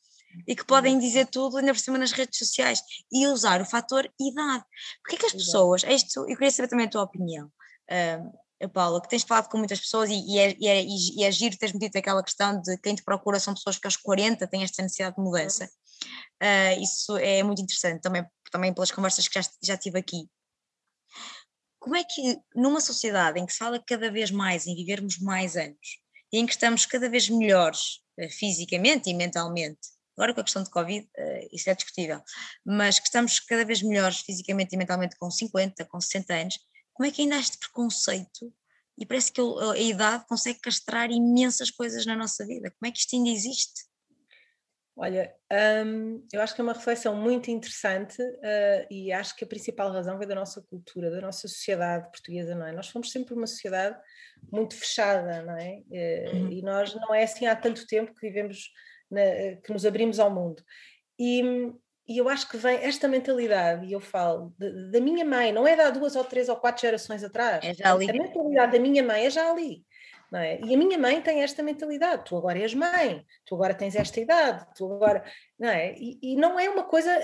[0.46, 2.80] e que podem dizer tudo ainda por cima nas redes sociais
[3.12, 4.64] e usar o fator idade.
[5.02, 9.00] Porque é que as pessoas, isto, eu queria saber também a tua opinião, uh, Paula,
[9.00, 11.74] que tens falado com muitas pessoas e, e, é, e, é, e é giro teres
[11.74, 15.16] metido aquela questão de quem te procura são pessoas que aos 40 têm esta necessidade
[15.16, 15.68] de mudança.
[16.42, 20.28] Uh, isso é muito interessante também, também pelas conversas que já, já tive aqui.
[21.78, 25.56] Como é que numa sociedade em que se fala cada vez mais em vivermos mais
[25.56, 26.00] anos
[26.32, 29.80] e em que estamos cada vez melhores fisicamente e mentalmente,
[30.16, 32.22] agora com a questão de Covid, uh, isso é discutível,
[32.64, 36.58] mas que estamos cada vez melhores fisicamente e mentalmente com 50, com 60 anos,
[36.92, 38.52] como é que ainda há este preconceito
[38.96, 42.70] e parece que a idade consegue castrar imensas coisas na nossa vida.
[42.70, 43.84] Como é que isto ainda existe?
[44.96, 45.34] Olha,
[45.84, 49.90] hum, eu acho que é uma reflexão muito interessante uh, e acho que a principal
[49.90, 52.70] razão vem da nossa cultura, da nossa sociedade portuguesa, não é?
[52.70, 53.98] Nós fomos sempre uma sociedade
[54.52, 55.82] muito fechada, não é?
[55.90, 56.52] Uh, uhum.
[56.52, 58.70] E nós não é assim há tanto tempo que vivemos,
[59.10, 59.22] na,
[59.64, 60.62] que nos abrimos ao mundo.
[61.18, 61.42] E,
[62.06, 65.66] e eu acho que vem esta mentalidade, e eu falo de, da minha mãe, não
[65.66, 67.64] é de há duas ou três ou quatro gerações atrás.
[67.64, 68.08] É já ali.
[68.08, 69.84] A mentalidade da minha mãe é já ali.
[70.34, 70.58] Não é?
[70.64, 74.18] E a minha mãe tem esta mentalidade: tu agora és mãe, tu agora tens esta
[74.18, 75.24] idade, tu agora.
[75.56, 75.94] Não é?
[75.96, 77.16] E, e não é uma coisa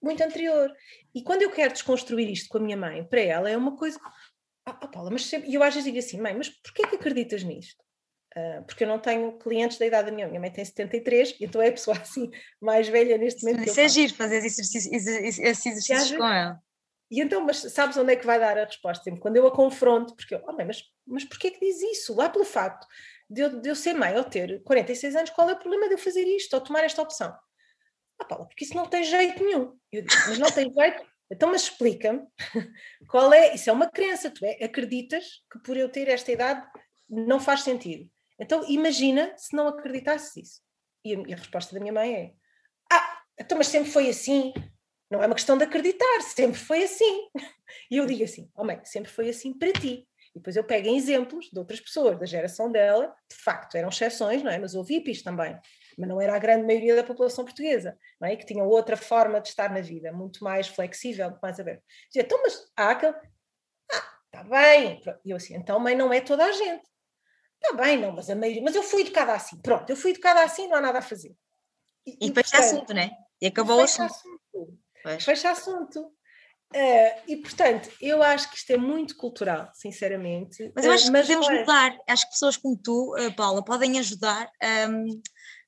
[0.00, 0.72] muito anterior.
[1.12, 3.98] E quando eu quero desconstruir isto com a minha mãe, para ela é uma coisa.
[4.64, 5.50] Ah, oh, Paula, mas sempre...
[5.50, 7.82] E eu às vezes digo assim, mãe, mas porquê que acreditas nisto?
[8.36, 11.60] Uh, porque eu não tenho clientes da idade da minha, minha mãe tem 73, então
[11.60, 13.66] é a pessoa assim mais velha neste momento.
[13.66, 16.62] Isso é giro fazer esses exercícios, exercícios com ela.
[17.12, 19.14] E então, mas sabes onde é que vai dar a resposta?
[19.18, 22.16] Quando eu a confronto, porque eu, oh, mãe, mas, mas porquê que diz isso?
[22.16, 22.86] Lá pelo facto
[23.28, 25.94] de eu, de eu ser mãe ou ter 46 anos, qual é o problema de
[25.94, 27.36] eu fazer isto ou tomar esta opção?
[28.22, 29.76] ah, Paula, porque isso não tem jeito nenhum.
[29.90, 31.06] Eu digo, mas não tem jeito?
[31.30, 32.26] Então, mas explica-me
[33.08, 36.66] qual é, isso é uma crença, tu é, acreditas que por eu ter esta idade
[37.08, 38.08] não faz sentido.
[38.38, 40.60] Então, imagina se não acreditasse isso.
[41.04, 42.32] E a, e a resposta da minha mãe é,
[42.92, 44.52] ah, então, mas sempre foi assim,
[45.12, 47.28] não é uma questão de acreditar, sempre foi assim.
[47.90, 50.08] E eu digo assim, oh mãe, sempre foi assim para ti.
[50.34, 53.90] E depois eu pego em exemplos de outras pessoas da geração dela, de facto eram
[53.90, 54.58] exceções, não é?
[54.58, 55.54] Mas houve hippies também,
[55.98, 58.34] mas não era a grande maioria da população portuguesa, não é?
[58.34, 61.82] Que tinham outra forma de estar na vida, muito mais flexível, muito mais aberta.
[62.06, 63.14] Dizia, então, mas há aquele.
[63.92, 65.02] Ah, está bem.
[65.22, 66.88] E eu assim, então, mãe, não é toda a gente.
[67.62, 68.62] Está bem, não, mas a maioria.
[68.62, 69.60] Mas eu fui educada assim.
[69.60, 71.36] Pronto, eu fui educada assim, não há nada a fazer.
[72.06, 73.10] E, e fecha assunto, não é?
[73.40, 74.14] E acabou o assunto.
[75.08, 75.24] Assunto.
[75.24, 76.12] Fecha assunto.
[76.74, 80.72] Uh, e portanto, eu acho que isto é muito cultural, sinceramente.
[80.74, 81.96] Mas eu acho uh, que podemos mudar.
[82.08, 84.50] Acho que pessoas como tu, uh, Paula, podem ajudar
[84.88, 85.20] um,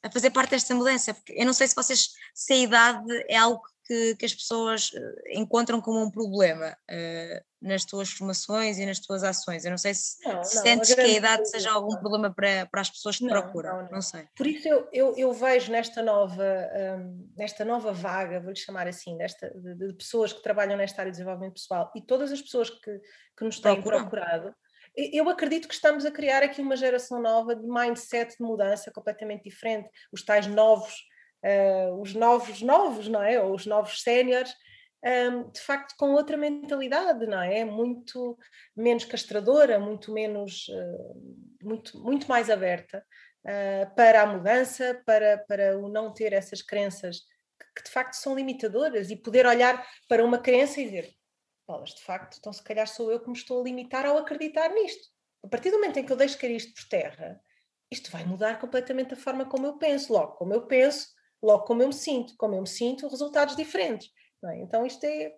[0.02, 1.12] a fazer parte desta mudança.
[1.12, 4.90] Porque eu não sei se vocês, se a idade é algo que, que as pessoas
[4.94, 9.64] eh, encontram como um problema uh, nas tuas formações e nas tuas ações.
[9.64, 12.32] Eu não sei se, não, se não, sentes a que a idade seja algum problema
[12.32, 14.26] para, para as pessoas que procuram, não, não, sei.
[14.36, 16.44] Por isso eu, eu, eu vejo nesta nova,
[16.98, 21.12] um, nesta nova vaga, vou-lhe chamar assim, desta, de, de, pessoas que trabalham nesta área
[21.12, 23.00] de desenvolvimento pessoal e todas as pessoas que,
[23.36, 24.00] que nos têm Procuram.
[24.00, 24.54] procurado,
[24.96, 29.42] eu acredito que estamos a criar aqui uma geração nova de mindset de mudança completamente
[29.42, 29.90] diferente.
[30.12, 30.94] Os tais novos
[31.44, 33.40] uh, os novos novos, não é?
[33.40, 34.54] Ou os novos séniores,
[35.04, 37.64] um, de facto com outra mentalidade, não é?
[37.64, 38.38] Muito
[38.74, 43.04] menos castradora, muito menos, uh, muito, muito mais aberta
[43.44, 47.20] uh, para a mudança, para, para o não ter essas crenças
[47.60, 51.14] que, que de facto são limitadoras e poder olhar para uma crença e dizer,
[51.66, 54.70] bolas, de facto, então se calhar sou eu que me estou a limitar ao acreditar
[54.70, 55.12] nisto.
[55.44, 57.38] A partir do momento em que eu deixo cair isto por terra,
[57.90, 60.12] isto vai mudar completamente a forma como eu penso.
[60.12, 61.08] Logo, como eu penso,
[61.44, 64.10] logo como eu me sinto, como eu me sinto, resultados diferentes.
[64.44, 64.62] É?
[64.62, 65.32] Então isto é.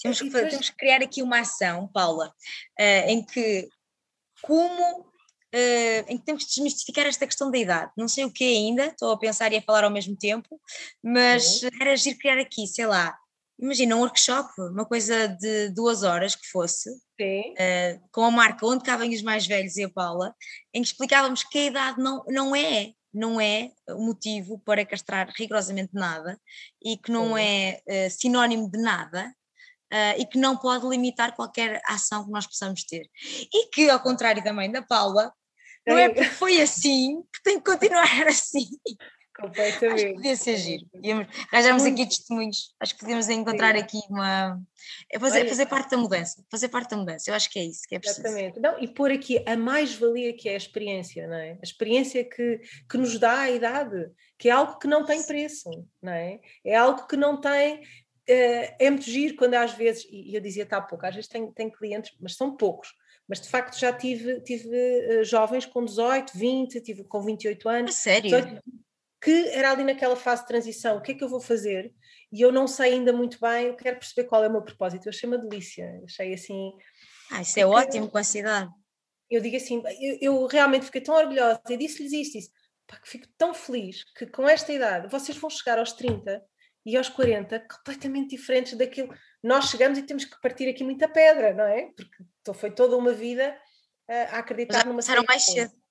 [0.00, 0.50] Temos que, depois...
[0.50, 3.68] temos que, criar aqui uma ação, Paula, uh, em que
[4.42, 5.12] como
[5.54, 7.92] Uh, em que temos que desmistificar esta questão da idade.
[7.94, 10.58] Não sei o que ainda, estou a pensar e a falar ao mesmo tempo,
[11.02, 11.68] mas Sim.
[11.78, 13.14] era agir criar aqui, sei lá,
[13.60, 18.82] imagina um workshop, uma coisa de duas horas que fosse, uh, com a marca Onde
[18.82, 20.34] Cabem os Mais Velhos e a Paula,
[20.72, 25.90] em que explicávamos que a idade não, não é não é motivo para castrar rigorosamente
[25.92, 26.40] nada
[26.82, 29.32] e que não é uh, sinónimo de nada
[29.92, 33.08] uh, e que não pode limitar qualquer ação que nós possamos ter.
[33.52, 35.32] E que, ao contrário também da Paula,
[35.86, 38.68] não é porque foi assim que tem que continuar assim.
[39.42, 39.94] Completamente.
[39.94, 40.86] Acho que podia ser giro.
[41.52, 42.74] Arranjamos aqui testemunhos.
[42.80, 43.80] Acho que podíamos encontrar Sim.
[43.80, 44.60] aqui uma.
[45.10, 46.44] É fazer, fazer parte da mudança.
[46.50, 47.30] Fazer parte da mudança.
[47.30, 48.20] Eu acho que é isso que é preciso.
[48.26, 48.60] Exatamente.
[48.60, 51.52] Não, e pôr aqui a mais-valia que é a experiência, não é?
[51.52, 55.68] A experiência que, que nos dá a idade, que é algo que não tem preço,
[56.00, 56.40] não é?
[56.64, 57.82] É algo que não tem.
[58.28, 61.52] É, é muito giro quando às vezes, e eu dizia há pouco, às vezes tenho,
[61.52, 62.88] tenho clientes, mas são poucos,
[63.28, 67.90] mas de facto já tive, tive uh, jovens com 18, 20, tive com 28 anos.
[67.90, 68.30] A sério?
[68.30, 68.62] 18,
[69.22, 71.94] que era ali naquela fase de transição, o que é que eu vou fazer?
[72.32, 75.06] E eu não sei ainda muito bem, eu quero perceber qual é o meu propósito.
[75.06, 76.72] Eu achei uma delícia, achei assim.
[77.30, 78.68] Ah, isso é ótimo com a cidade.
[79.30, 82.50] Eu digo assim, eu, eu realmente fiquei tão orgulhosa e disse-lhes isto, disse,
[82.86, 86.42] pá, que fico tão feliz que com esta idade vocês vão chegar aos 30
[86.84, 89.14] e aos 40 completamente diferentes daquilo.
[89.42, 91.90] Nós chegamos e temos que partir aqui muita pedra, não é?
[91.96, 93.56] Porque foi toda uma vida
[94.08, 95.81] a acreditar Já numa começaram mais cedo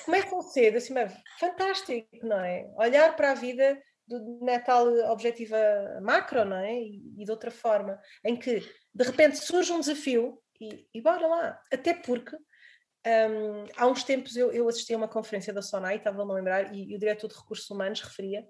[0.00, 1.08] começam cedo, assim, é
[1.38, 2.66] fantástico, não é?
[2.76, 5.56] Olhar para a vida do, na tal objetiva
[6.02, 6.74] macro, não é?
[6.80, 8.60] E, e, de outra forma, em que
[8.94, 11.62] de repente surge um desafio e, e bora lá.
[11.72, 12.36] Até porque
[13.06, 16.74] um, há uns tempos eu, eu, assisti a uma conferência da SONAI, estava-me a lembrar,
[16.74, 18.46] e, e, o diretor de recursos humanos referia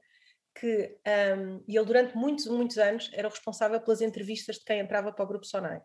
[0.58, 0.98] que
[1.38, 5.24] um, ele durante muitos, muitos anos era o responsável pelas entrevistas de quem entrava para
[5.24, 5.80] o grupo SONAI.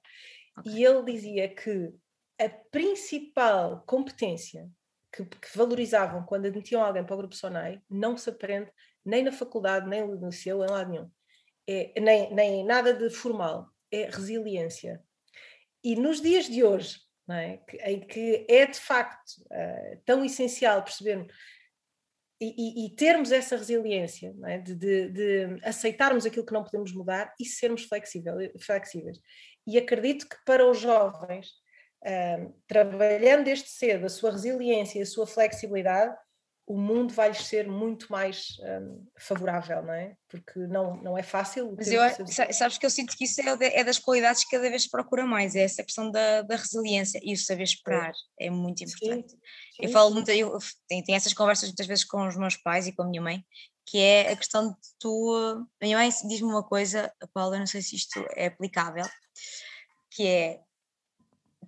[0.59, 0.73] Okay.
[0.73, 1.93] E ele dizia que
[2.39, 4.67] a principal competência
[5.15, 8.71] que, que, valorizavam quando admitiam alguém para o grupo Sonai, não se aprende
[9.05, 11.11] nem na faculdade, nem no liceu, em lado nenhum.
[11.67, 13.69] É, nem, nem nada de formal.
[13.91, 15.01] É resiliência.
[15.83, 17.57] E nos dias de hoje, é?
[17.57, 21.33] que, em que é de facto uh, tão essencial percebermos
[22.41, 24.57] e, e, e, termos essa resiliência é?
[24.57, 29.19] de, de, de, aceitarmos aquilo que não podemos mudar e sermos flexíveis.
[29.65, 31.53] E acredito que para os jovens
[32.67, 36.15] trabalhando desde cedo a sua resiliência e a sua flexibilidade,
[36.67, 40.15] o mundo vai lhes ser muito mais um, favorável, não é?
[40.27, 41.75] Porque não, não é fácil.
[41.77, 42.01] Mas eu,
[42.51, 45.25] sabes que eu sinto que isso é, é, das qualidades que cada vez se procura
[45.25, 49.31] mais, é essa questão da, da resiliência e o saber esperar, é muito importante.
[49.31, 49.37] Sim,
[49.75, 52.87] sim, eu falo muito, eu tenho, tenho, essas conversas muitas vezes com os meus pais
[52.87, 53.45] e com a minha mãe,
[53.85, 55.67] que é a questão de tu.
[55.79, 59.05] A minha mãe diz-me uma coisa, a Paula, não sei se isto é aplicável,
[60.09, 60.59] que é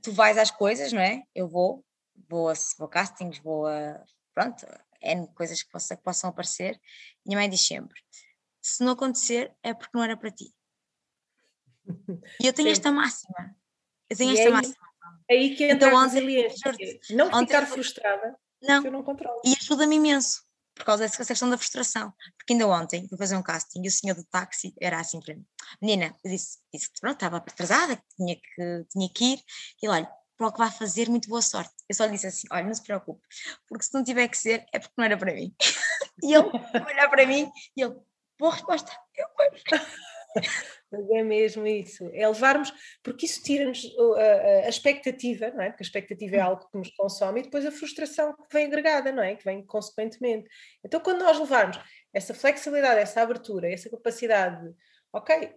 [0.01, 1.23] tu vais às coisas, não é?
[1.33, 1.83] Eu vou,
[2.29, 4.03] vou a, vou a castings, vou a.
[4.33, 4.65] Pronto,
[5.01, 6.79] N coisas que, possa, que possam aparecer.
[7.25, 7.99] Minha mãe diz sempre:
[8.61, 10.53] se não acontecer, é porque não era para ti.
[12.41, 12.73] E eu tenho Sim.
[12.73, 13.55] esta máxima.
[14.09, 14.87] Eu tenho e esta é máxima.
[15.29, 16.71] É aí que entra então, a resiliência.
[17.11, 18.83] Não ficar frustrada, não.
[18.83, 19.41] eu não controlo.
[19.45, 20.46] E ajuda-me imenso
[20.77, 22.13] por causa dessa questão da frustração.
[22.37, 25.35] Porque ainda ontem fui fazer um casting e o senhor do táxi era assim para
[25.35, 25.45] mim:
[25.81, 29.43] Menina, eu disse, disse que pronto, estava atrasada, que tinha que, tinha que ir,
[29.81, 31.73] e olha, para o que vai fazer, muito boa sorte.
[31.89, 33.21] Eu só lhe disse assim: olha, não se preocupe,
[33.67, 35.53] porque se não tiver que ser, é porque não era para mim.
[36.23, 37.95] e ele olhar para mim e ele,
[38.39, 39.27] boa resposta, eu
[40.89, 42.73] Mas é mesmo isso, é levarmos,
[43.03, 45.69] porque isso tira-nos a, a, expectativa, não é?
[45.69, 49.11] Porque a expectativa é algo que nos consome e depois a frustração que vem agregada,
[49.11, 49.35] não é?
[49.35, 50.47] Que vem consequentemente.
[50.83, 51.77] Então, quando nós levarmos
[52.13, 54.73] essa flexibilidade, essa abertura, essa capacidade de,
[55.11, 55.53] ok,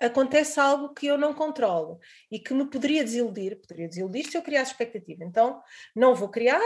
[0.00, 1.98] acontece algo que eu não controlo
[2.30, 5.24] e que me poderia desiludir, poderia desiludir se eu criasse expectativa.
[5.24, 5.60] Então,
[5.94, 6.60] não vou criar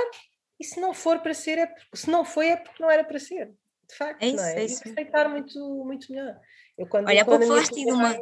[0.58, 3.04] e se não for para ser, é porque, se não foi, é porque não era
[3.04, 3.52] para ser.
[3.88, 4.54] De facto, é isso, não é?
[4.54, 4.82] é isso.
[4.86, 6.40] E aceitar muito, muito melhor.
[6.76, 8.16] Eu, quando, Olha, há pouco falaste de uma.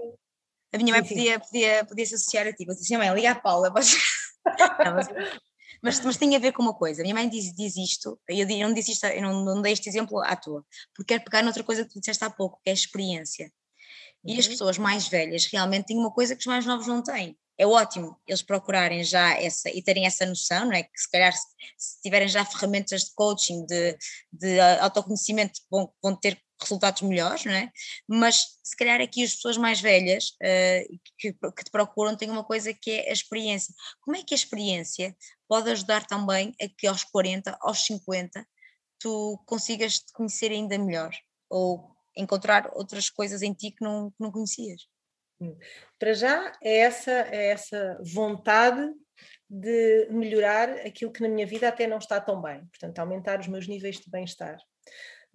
[0.73, 2.65] A minha mãe podia, podia, podia se associar a ti.
[2.65, 3.69] Você disse, mãe, liga a Paula.
[3.73, 5.09] não, mas,
[5.81, 7.01] mas, mas, tem a ver com uma coisa.
[7.01, 9.73] A minha mãe diz, diz isto, eu, eu não disse isto, eu não, não dei
[9.73, 12.71] este exemplo à toa, porque quero pegar noutra coisa que tu disseste há pouco, que
[12.71, 13.53] é a experiência.
[14.25, 14.39] E uhum.
[14.39, 17.39] as pessoas mais velhas realmente têm uma coisa que os mais novos não têm.
[17.57, 20.83] É ótimo eles procurarem já essa e terem essa noção, não é?
[20.83, 21.47] Que se calhar se,
[21.79, 23.97] se tiverem já ferramentas de coaching, de,
[24.33, 27.71] de autoconhecimento, vão, vão ter resultados melhores, não é?
[28.09, 32.45] Mas se calhar aqui as pessoas mais velhas uh, que, que, te procuram têm uma
[32.45, 33.75] coisa que é a experiência.
[34.01, 35.17] Como é que a experiência
[35.49, 38.47] pode ajudar também a que aos 40, aos 50,
[38.99, 41.15] tu consigas te conhecer ainda melhor?
[41.49, 44.83] Ou encontrar outras coisas em ti que não, que não conhecias?
[45.41, 45.57] Hum.
[45.99, 48.89] Para já é essa, é essa vontade
[49.49, 53.49] de melhorar aquilo que na minha vida até não está tão bem, portanto, aumentar os
[53.49, 54.57] meus níveis de bem-estar.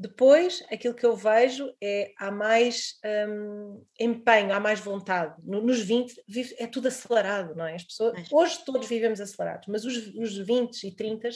[0.02, 2.98] Depois, aquilo que eu vejo é há mais
[3.28, 5.36] um, empenho, há mais vontade.
[5.44, 6.24] nos 20
[6.58, 7.76] é tudo acelerado, não é?
[7.76, 11.28] As pessoas, hoje todos vivemos acelerados, mas os, os 20 e 30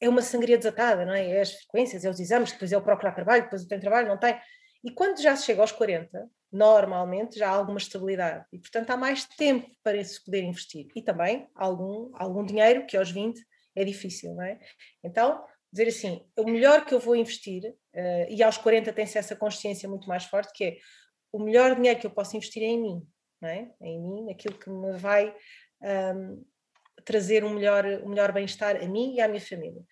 [0.00, 1.30] é uma sangria desatada, não é?
[1.30, 4.18] É as frequências, é os exames, depois é o procurar trabalho, depois tem trabalho, não
[4.18, 4.34] tem.
[4.82, 8.96] E quando já se chega aos 40, normalmente já há alguma estabilidade e, portanto, há
[8.96, 10.88] mais tempo para se poder investir.
[10.96, 13.40] E também algum, algum dinheiro que aos 20
[13.76, 14.58] é difícil, não é?
[15.02, 19.36] Então, dizer assim, o melhor que eu vou investir, uh, e aos 40 tem-se essa
[19.36, 20.76] consciência muito mais forte, que é
[21.32, 23.06] o melhor dinheiro que eu posso investir é em mim,
[23.40, 23.70] não é?
[23.80, 25.34] é em mim, aquilo que me vai
[25.80, 26.44] um,
[27.04, 29.82] trazer um melhor, um melhor bem-estar a mim e à minha família.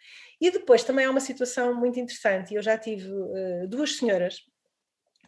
[0.40, 4.40] E depois também há uma situação muito interessante, e eu já tive uh, duas senhoras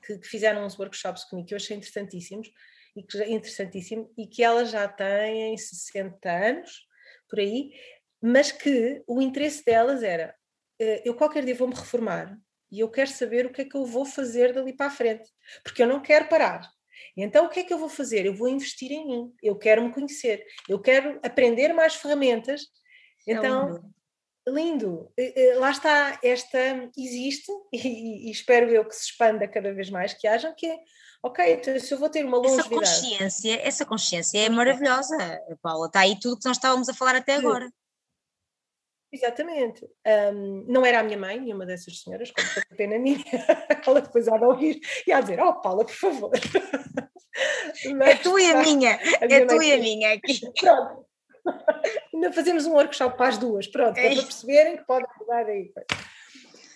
[0.04, 2.50] que, que, fizeram uns workshops comigo que eu achei interessantíssimos,
[2.96, 6.86] e que, interessantíssimo, e que elas já têm 60 anos,
[7.28, 7.72] por aí,
[8.20, 10.34] mas que o interesse delas era
[10.80, 12.36] eh, eu qualquer dia vou-me reformar
[12.72, 15.28] e eu quero saber o que é que eu vou fazer dali para a frente,
[15.62, 16.68] porque eu não quero parar.
[17.16, 18.24] Então, o que é que eu vou fazer?
[18.24, 22.62] Eu vou investir em mim, eu quero me conhecer, eu quero aprender mais ferramentas.
[23.26, 23.92] É então,
[24.48, 25.10] lindo.
[25.56, 26.58] Lá está, esta
[26.96, 30.78] existe e, e, espero eu que se expanda cada vez mais, que haja, que é,
[31.22, 32.82] ok, então se eu vou ter uma longevidade...
[32.82, 35.16] Essa consciência, essa consciência é maravilhosa,
[35.62, 37.70] Paula, está aí tudo que nós estávamos a falar até agora.
[39.12, 39.84] Exatamente.
[40.32, 43.18] Um, não era a minha mãe, nenhuma dessas senhoras, como foi pena minha.
[43.84, 46.30] Ela depois há de ouvir e a dizer: Oh, Paula, por favor.
[47.96, 50.40] Mas, é tu e a minha, a é tu e a minha aqui.
[50.60, 51.09] Pronto.
[52.14, 55.72] Ainda fazemos um workshop para as duas, pronto, é para perceberem que podem mudar aí.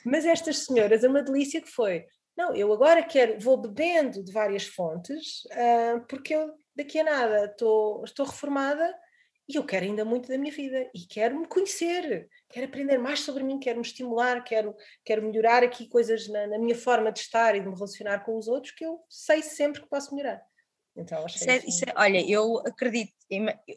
[0.05, 2.07] Mas estas senhoras, é uma delícia que foi.
[2.37, 7.45] Não, eu agora quero, vou bebendo de várias fontes, uh, porque eu daqui a nada
[7.47, 8.93] estou, estou reformada
[9.49, 13.21] e eu quero ainda muito da minha vida e quero me conhecer, quero aprender mais
[13.21, 17.21] sobre mim, quero me estimular, quero, quero melhorar aqui coisas na, na minha forma de
[17.21, 20.43] estar e de me relacionar com os outros que eu sei sempre que posso melhorar.
[20.97, 23.13] Então, isso é, isso é, olha, eu acredito,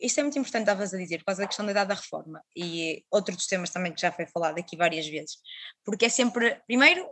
[0.01, 2.43] isso é muito importante, estavas a dizer, por causa da questão da idade da reforma
[2.55, 5.37] e outro dos temas também que já foi falado aqui várias vezes,
[5.85, 7.09] porque é sempre, primeiro,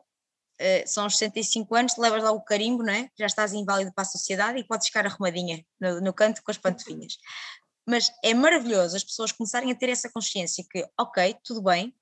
[0.56, 3.10] Uh, são os 65 anos, levas lá o carimbo, não é?
[3.20, 6.58] já estás inválido para a sociedade e podes ficar arrumadinha no, no canto com as
[6.58, 7.18] pantofinhas.
[7.86, 11.94] Mas é maravilhoso as pessoas começarem a ter essa consciência que, ok, tudo bem,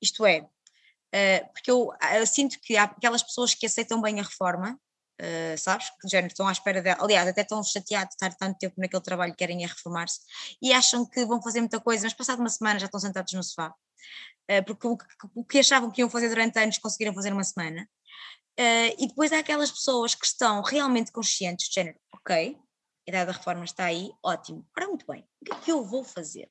[0.00, 4.22] isto é, uh, porque eu, eu, sinto que há aquelas pessoas que aceitam bem a
[4.22, 4.78] reforma,
[5.20, 8.58] uh, sabes, que já estão à espera dela, aliás, até estão chateados de estar tanto
[8.58, 10.20] tempo naquele trabalho, querem reformar-se,
[10.60, 13.42] e acham que vão fazer muita coisa, mas passado uma semana já estão sentados no
[13.42, 14.96] sofá, uh, porque o,
[15.34, 17.88] o que achavam que iam fazer durante anos conseguiram fazer uma semana,
[18.58, 22.54] Uh, e depois há aquelas pessoas que estão realmente conscientes, de género, ok,
[23.06, 24.66] a ideia da reforma está aí, ótimo.
[24.76, 26.50] Ora, muito bem, o que é que eu vou fazer?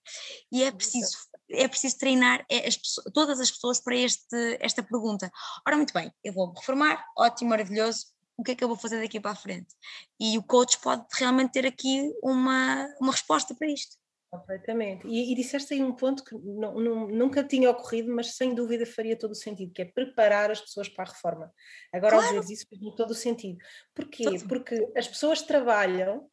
[0.52, 1.16] E é preciso,
[1.50, 2.78] é preciso treinar é, as
[3.14, 5.32] todas as pessoas para este, esta pergunta.
[5.66, 8.08] Ora, muito bem, eu vou reformar, ótimo, maravilhoso,
[8.42, 9.74] o que é que eu vou fazer daqui para a frente?
[10.20, 13.96] E o coach pode realmente ter aqui uma, uma resposta para isto.
[14.32, 15.06] Completamente.
[15.08, 18.86] E, e disseste aí um ponto que não, não, nunca tinha ocorrido, mas sem dúvida
[18.86, 21.54] faria todo o sentido, que é preparar as pessoas para a reforma.
[21.94, 22.36] Agora, claro.
[22.36, 23.58] ao dizer isso, faz todo o sentido.
[23.94, 24.24] Porquê?
[24.24, 24.48] Todo.
[24.48, 26.30] Porque as pessoas trabalham,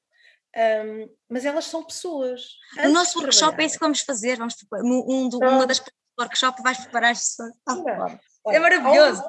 [0.57, 2.53] um, mas elas são pessoas.
[2.85, 4.39] O nosso workshop é isso que vamos fazer.
[4.39, 5.83] Vamos, um, do, uma das
[6.19, 7.53] workshops vais preparar as pessoas.
[8.47, 9.25] é maravilhoso.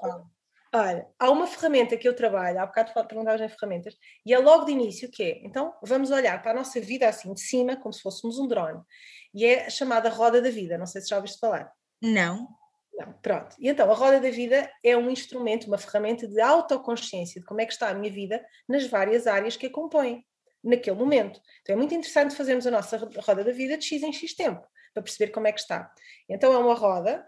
[0.73, 4.65] Olha, há uma ferramenta que eu trabalho, há bocado perguntavas em ferramentas, e é logo
[4.65, 7.91] de início que é, então vamos olhar para a nossa vida assim de cima, como
[7.91, 8.79] se fôssemos um drone,
[9.33, 11.71] e é a chamada roda da vida, não sei se já ouviste falar.
[12.01, 12.47] Não.
[12.93, 13.55] Não, pronto.
[13.59, 17.61] E então, a roda da vida é um instrumento, uma ferramenta de autoconsciência de como
[17.61, 20.23] é que está a minha vida nas várias áreas que a compõem,
[20.63, 21.39] naquele momento.
[21.61, 24.67] Então é muito interessante fazermos a nossa roda da vida de X em X tempo,
[24.93, 25.89] para perceber como é que está.
[26.27, 27.25] Então é uma roda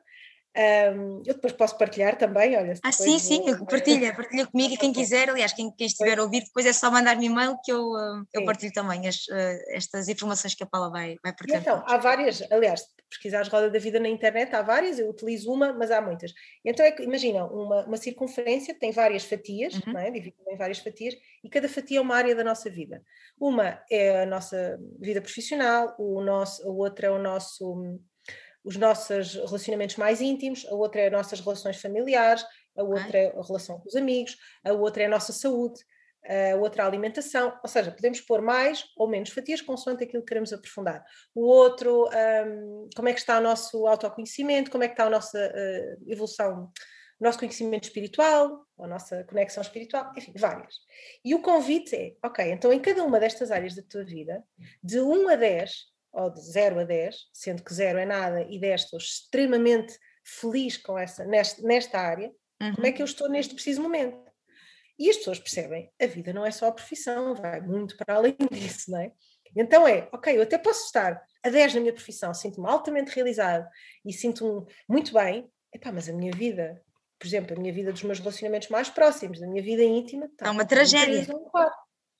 [0.58, 2.74] um, eu depois posso partilhar também, olha.
[2.84, 3.66] Ah, sim, sim, vou...
[3.66, 6.92] partilha, partilha comigo e quem quiser, aliás, quem, quem estiver a ouvir, depois é só
[6.92, 7.92] mandar-me e-mail que eu,
[8.34, 11.62] eu partilho também as, uh, estas informações que a Paula vai, vai partilhar.
[11.62, 15.72] então, há várias, aliás, pesquisar Roda da Vida na internet, há várias, eu utilizo uma,
[15.72, 16.34] mas há muitas.
[16.66, 19.94] Então, é que, imagina, uma, uma circunferência tem várias fatias, uhum.
[19.94, 20.12] não é?
[20.12, 23.02] dividida em várias fatias, e cada fatia é uma área da nossa vida.
[23.40, 28.00] Uma é a nossa vida profissional, o nosso, a outra é o nosso
[28.64, 32.46] os nossos relacionamentos mais íntimos, a outra é as nossas relações familiares,
[32.76, 35.82] a outra é a relação com os amigos, a outra é a nossa saúde,
[36.24, 40.22] a outra é a alimentação, ou seja, podemos pôr mais ou menos fatias consoante aquilo
[40.22, 41.04] que queremos aprofundar.
[41.34, 45.10] O outro, um, como é que está o nosso autoconhecimento, como é que está a
[45.10, 46.72] nossa uh, evolução,
[47.20, 50.76] o nosso conhecimento espiritual, a nossa conexão espiritual, enfim, várias.
[51.26, 54.44] E o convite é, ok, então em cada uma destas áreas da tua vida,
[54.84, 58.60] de 1 a 10, ou de 0 a 10, sendo que 0 é nada e
[58.60, 62.32] 10 estou extremamente feliz com essa, nesta, nesta área,
[62.62, 62.76] uhum.
[62.76, 64.32] como é que eu estou neste preciso momento?
[65.00, 68.36] E as pessoas percebem, a vida não é só a profissão, vai muito para além
[68.52, 69.12] disso, não é?
[69.56, 73.68] Então é, ok, eu até posso estar a 10 na minha profissão, sinto-me altamente realizado
[74.06, 76.82] e sinto-me muito bem, epá, mas a minha vida,
[77.20, 80.48] por exemplo, a minha vida dos meus relacionamentos mais próximos, da minha vida íntima, está
[80.48, 81.28] é uma tragédia.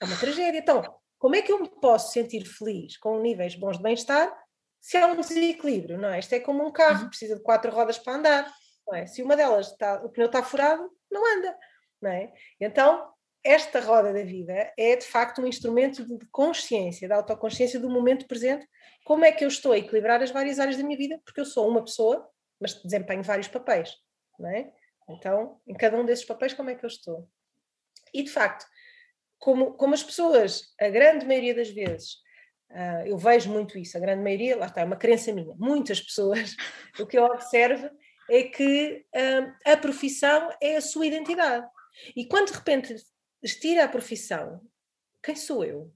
[0.02, 0.58] É uma tragédia.
[0.58, 0.82] Então,
[1.22, 4.36] como é que eu me posso sentir feliz com níveis bons de bem-estar
[4.80, 6.18] se há um desequilíbrio, não é?
[6.18, 7.10] Isto é como um carro, uhum.
[7.10, 8.52] precisa de quatro rodas para andar,
[8.88, 9.06] não é?
[9.06, 11.56] Se uma delas está, o pneu está furado, não anda,
[12.02, 12.34] não é?
[12.60, 13.08] Então,
[13.44, 18.26] esta roda da vida é de facto um instrumento de consciência, de autoconsciência do momento
[18.26, 18.68] presente.
[19.06, 21.22] Como é que eu estou a equilibrar as várias áreas da minha vida?
[21.24, 22.28] Porque eu sou uma pessoa,
[22.60, 23.96] mas desempenho vários papéis,
[24.40, 24.74] não é?
[25.08, 27.30] Então, em cada um desses papéis, como é que eu estou?
[28.12, 28.66] E de facto,
[29.42, 32.14] como, como as pessoas, a grande maioria das vezes,
[32.70, 36.00] uh, eu vejo muito isso, a grande maioria, lá está, é uma crença minha, muitas
[36.00, 36.56] pessoas,
[37.00, 37.90] o que eu observo
[38.30, 41.68] é que uh, a profissão é a sua identidade.
[42.16, 42.96] E quando de repente
[43.42, 44.62] estira a profissão,
[45.24, 45.92] quem sou eu?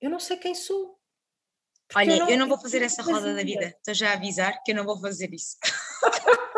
[0.00, 0.98] Eu não sei quem sou.
[1.94, 4.60] Olha, eu não, eu não vou fazer essa roda da vida, estou já a avisar
[4.64, 5.56] que eu não vou fazer isso.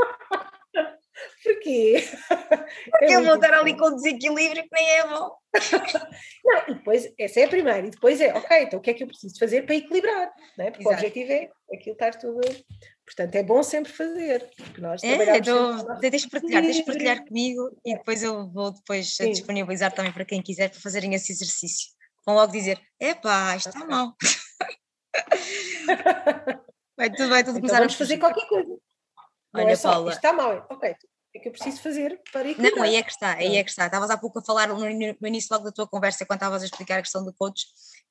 [1.45, 2.03] Porquê?
[2.91, 5.37] Porque é eu vou estar ali com desequilíbrio que nem é bom.
[6.45, 8.95] Não, e depois, essa é a primeira, e depois é, ok, então o que é
[8.95, 10.31] que eu preciso fazer para equilibrar?
[10.57, 10.70] Não é?
[10.70, 10.97] Porque Exato.
[10.97, 12.41] o objetivo é aquilo estar tudo.
[13.05, 14.51] Portanto, é bom sempre fazer.
[14.57, 18.72] Porque nós é, então, deixa de partilhar, deixa de partilhar comigo e depois eu vou
[18.72, 19.31] depois Sim.
[19.31, 21.95] disponibilizar também para quem quiser para fazerem esse exercício.
[22.27, 24.14] Vão logo dizer, epá, isto está mal.
[26.97, 28.77] vai tudo, vai tudo então começar vamos a fazer qualquer coisa.
[29.55, 30.11] Olha, é só, Paula.
[30.11, 30.97] Isto está mal, ok,
[31.37, 32.76] é que eu preciso fazer para equilibrar?
[32.76, 33.87] Não, aí é que está, aí é que está.
[33.87, 34.89] Estavas há pouco a falar no,
[35.28, 37.66] início logo da tua conversa, quando estavas a explicar a questão do coach,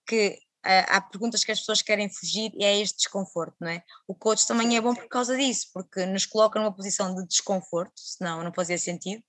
[0.05, 3.84] que uh, há perguntas que as pessoas querem fugir e é este desconforto, não é?
[4.07, 7.93] O coach também é bom por causa disso, porque nos coloca numa posição de desconforto,
[7.95, 9.23] senão não fazia sentido,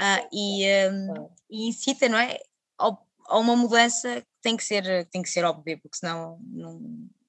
[0.00, 2.38] uh, e, um, e, incita, não é?
[2.78, 6.80] A uma mudança que tem que ser, tem que ser óbvia, porque senão não.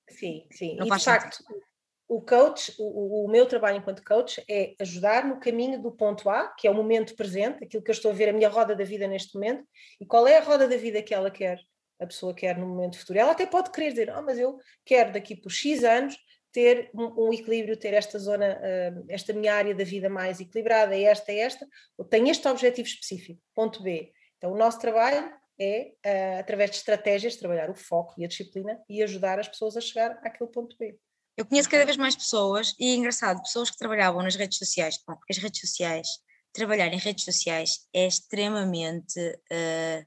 [0.09, 0.75] Sim, sim.
[0.77, 1.68] Não e faz de facto, sentido
[2.09, 6.47] o coach, o, o, meu trabalho enquanto coach é ajudar no caminho do ponto A,
[6.47, 8.83] que é o momento presente, aquilo que eu estou a ver, a minha roda da
[8.83, 9.63] vida neste momento,
[10.01, 11.59] e qual é a roda da vida que ela quer,
[11.99, 13.19] a pessoa quer no momento futuro.
[13.19, 16.17] Ela até pode querer dizer, oh, mas eu quero daqui por X anos
[16.51, 20.95] ter um, um equilíbrio, ter esta zona, uh, esta minha área da vida mais equilibrada,
[20.95, 24.11] é esta, é esta, ou tenho este objetivo específico, ponto B.
[24.37, 28.81] Então o nosso trabalho é, uh, através de estratégias, trabalhar o foco e a disciplina
[28.89, 30.97] e ajudar as pessoas a chegar àquele ponto B.
[31.39, 34.97] Eu conheço cada vez mais pessoas, e é engraçado, pessoas que trabalhavam nas redes sociais,
[34.97, 36.05] porque as redes sociais
[36.51, 40.05] trabalhar em redes sociais é extremamente uh,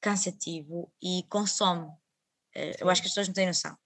[0.00, 1.88] cansativo e consome.
[2.56, 3.76] Uh, eu acho que as pessoas não têm noção.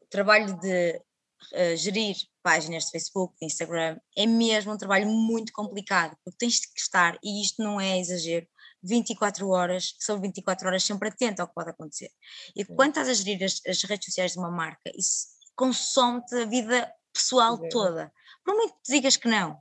[0.00, 5.52] O trabalho de uh, gerir páginas de Facebook, de Instagram, é mesmo um trabalho muito
[5.52, 8.46] complicado, porque tens que estar, e isto não é exagero,
[8.82, 12.10] 24 horas, são 24 horas sempre atento ao que pode acontecer.
[12.56, 16.44] E quando estás a gerir as, as redes sociais de uma marca, isso consome-te a
[16.44, 18.12] vida pessoal toda.
[18.44, 19.60] Por muito que digas que não,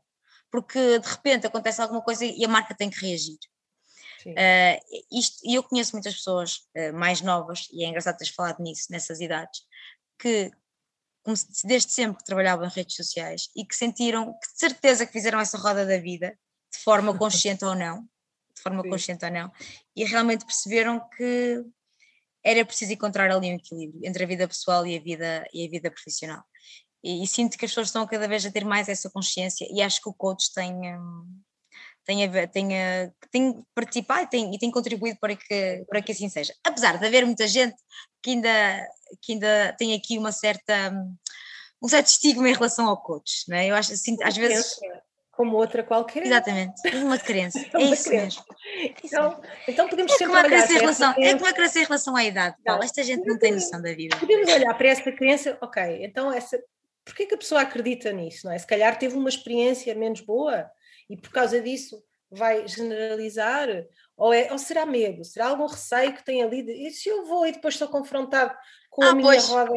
[0.52, 3.40] porque de repente acontece alguma coisa e a marca tem que reagir.
[4.28, 4.80] Uh,
[5.12, 8.88] isto, e eu conheço muitas pessoas uh, mais novas, e é engraçado teres falado nisso,
[8.92, 9.62] nessas idades,
[10.20, 10.52] que
[11.64, 15.58] desde sempre trabalhavam em redes sociais e que sentiram que de certeza que fizeram essa
[15.58, 16.38] roda da vida,
[16.72, 18.02] de forma consciente ou não,
[18.54, 18.90] de forma Sim.
[18.90, 19.52] consciente ou não,
[19.96, 21.66] e realmente perceberam que
[22.44, 25.70] era preciso encontrar ali um equilíbrio entre a vida pessoal e a vida, e a
[25.70, 26.44] vida profissional.
[27.04, 29.82] E, e sinto que as pessoas estão cada vez a ter mais essa consciência e
[29.82, 31.42] acho que o coach tem, hum,
[32.06, 36.12] tem, a, tem, a, tem participado e tem, e tem contribuído para que, para que
[36.12, 36.54] assim seja.
[36.64, 37.76] Apesar de haver muita gente
[38.24, 38.88] que ainda,
[39.22, 40.92] que ainda tem aqui uma certa,
[41.82, 43.68] um certo estigma em relação ao coach, né?
[43.68, 44.76] eu acho assim, às vezes...
[45.38, 46.26] Como outra qualquer.
[46.26, 48.44] Exatamente, uma crença, é isso mesmo.
[49.04, 52.24] Então, então podemos é como, a em relação, é como a crença em relação à
[52.26, 54.18] idade, Paulo, esta gente não tem noção da vida.
[54.18, 56.60] Podemos olhar para essa crença, ok, então essa,
[57.06, 58.58] porquê que a pessoa acredita nisso, não é?
[58.58, 60.70] Se calhar teve uma experiência menos boa,
[61.10, 63.70] e por causa disso vai generalizar?
[64.16, 65.24] Ou, é, ou será medo?
[65.24, 66.64] Será algum receio que tem ali?
[66.64, 68.54] De, e se eu vou e depois estou confrontado
[68.90, 69.48] com ah, a minha pois.
[69.48, 69.72] roda?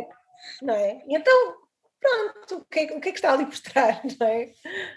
[0.63, 1.03] Não é?
[1.09, 1.55] Então,
[2.01, 3.98] pronto, o que, é, o que é que está ali por trás?
[4.18, 4.53] Não é?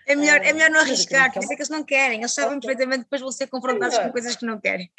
[0.07, 2.19] É, melhor, é melhor não ah, arriscar, por isso é que eles não querem.
[2.19, 2.67] Eles sabem okay.
[2.67, 4.91] perfeitamente que depois vão ser confrontados é com coisas que não querem.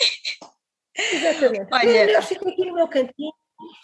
[0.96, 1.68] Exatamente.
[1.72, 3.32] Olha, eu fico aqui no meu cantinho,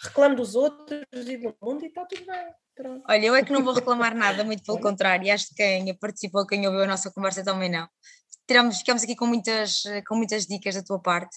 [0.03, 2.45] reclamo dos outros e do mundo e está tudo bem.
[2.75, 3.03] Pronto.
[3.07, 5.93] Olha, eu é que não vou reclamar nada, muito pelo contrário, e acho que quem
[5.97, 7.87] participou, quem ouviu a nossa conversa também não.
[8.47, 11.35] Tiramos, ficamos aqui com muitas, com muitas dicas da tua parte,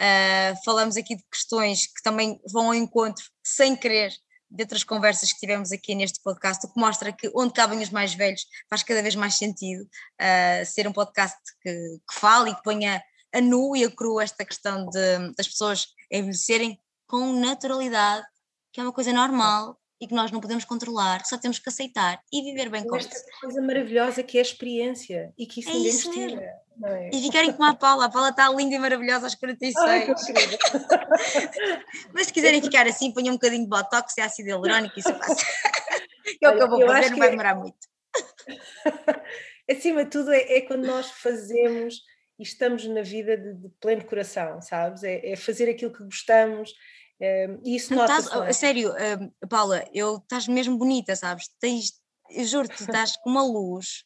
[0.00, 4.12] uh, falamos aqui de questões que também vão ao encontro, sem querer,
[4.50, 7.90] de outras conversas que tivemos aqui neste podcast, o que mostra que onde cabem os
[7.90, 12.54] mais velhos faz cada vez mais sentido uh, ser um podcast que, que fale e
[12.54, 13.02] que ponha
[13.34, 18.24] a nu e a cru esta questão de, das pessoas envelhecerem com naturalidade,
[18.72, 21.68] que é uma coisa normal e que nós não podemos controlar, que só temos que
[21.68, 23.08] aceitar e viver bem com isso.
[23.08, 26.40] Esta coisa maravilhosa que é a experiência e que isso é ninguém isso mesmo.
[26.82, 27.10] É?
[27.12, 29.86] E ficarem como a Paula, a Paula está linda e maravilhosa aos 46.
[29.86, 30.06] Ai,
[32.12, 35.14] Mas se quiserem ficar assim, ponham um bocadinho de botox e ácido hialurónico e isso
[35.14, 35.34] passa.
[36.42, 37.76] é o que eu vou fazer, não vai demorar muito.
[39.70, 42.02] Acima de tudo, é, é, quando nós fazemos
[42.38, 45.04] e estamos na vida de, de pleno coração, sabes?
[45.04, 46.72] É, é fazer aquilo que gostamos,
[47.20, 48.52] um, e isso nota é?
[48.52, 51.48] Sério, um, Paula, eu estás mesmo bonita, sabes?
[51.60, 51.92] Tens,
[52.30, 54.04] eu juro-te, estás com uma luz.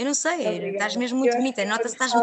[0.00, 0.68] Eu não sei, Obrigada.
[0.68, 1.62] estás mesmo muito bonita.
[1.66, 2.22] Nota-se que estás,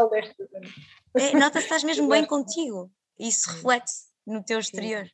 [1.15, 2.91] é, nota estás mesmo bem contigo.
[3.19, 5.07] Isso reflete-se no teu exterior.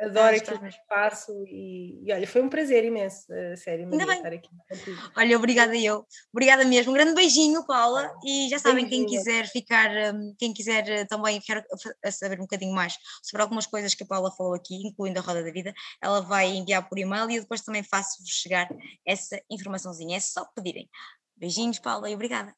[0.00, 4.16] Adoro aquilo que faço e, e, olha, foi um prazer imenso, sério, Ainda bem.
[4.16, 5.12] estar aqui contigo.
[5.16, 9.90] Olha, obrigada eu, obrigada mesmo, um grande beijinho, Paula, e já sabem, quem quiser ficar,
[10.12, 11.64] hum, quem quiser eh, também ficar
[12.04, 15.22] a saber um bocadinho mais sobre algumas coisas que a Paula falou aqui, incluindo a
[15.22, 18.68] Roda da Vida, ela vai enviar por e-mail e eu depois também faço-vos chegar
[19.06, 20.88] essa informaçãozinha, é só pedirem.
[21.36, 22.54] Beijinhos, Paula, e obrigada.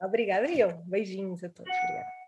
[0.00, 2.21] Obrigada eu, beijinhos a todos, obrigada.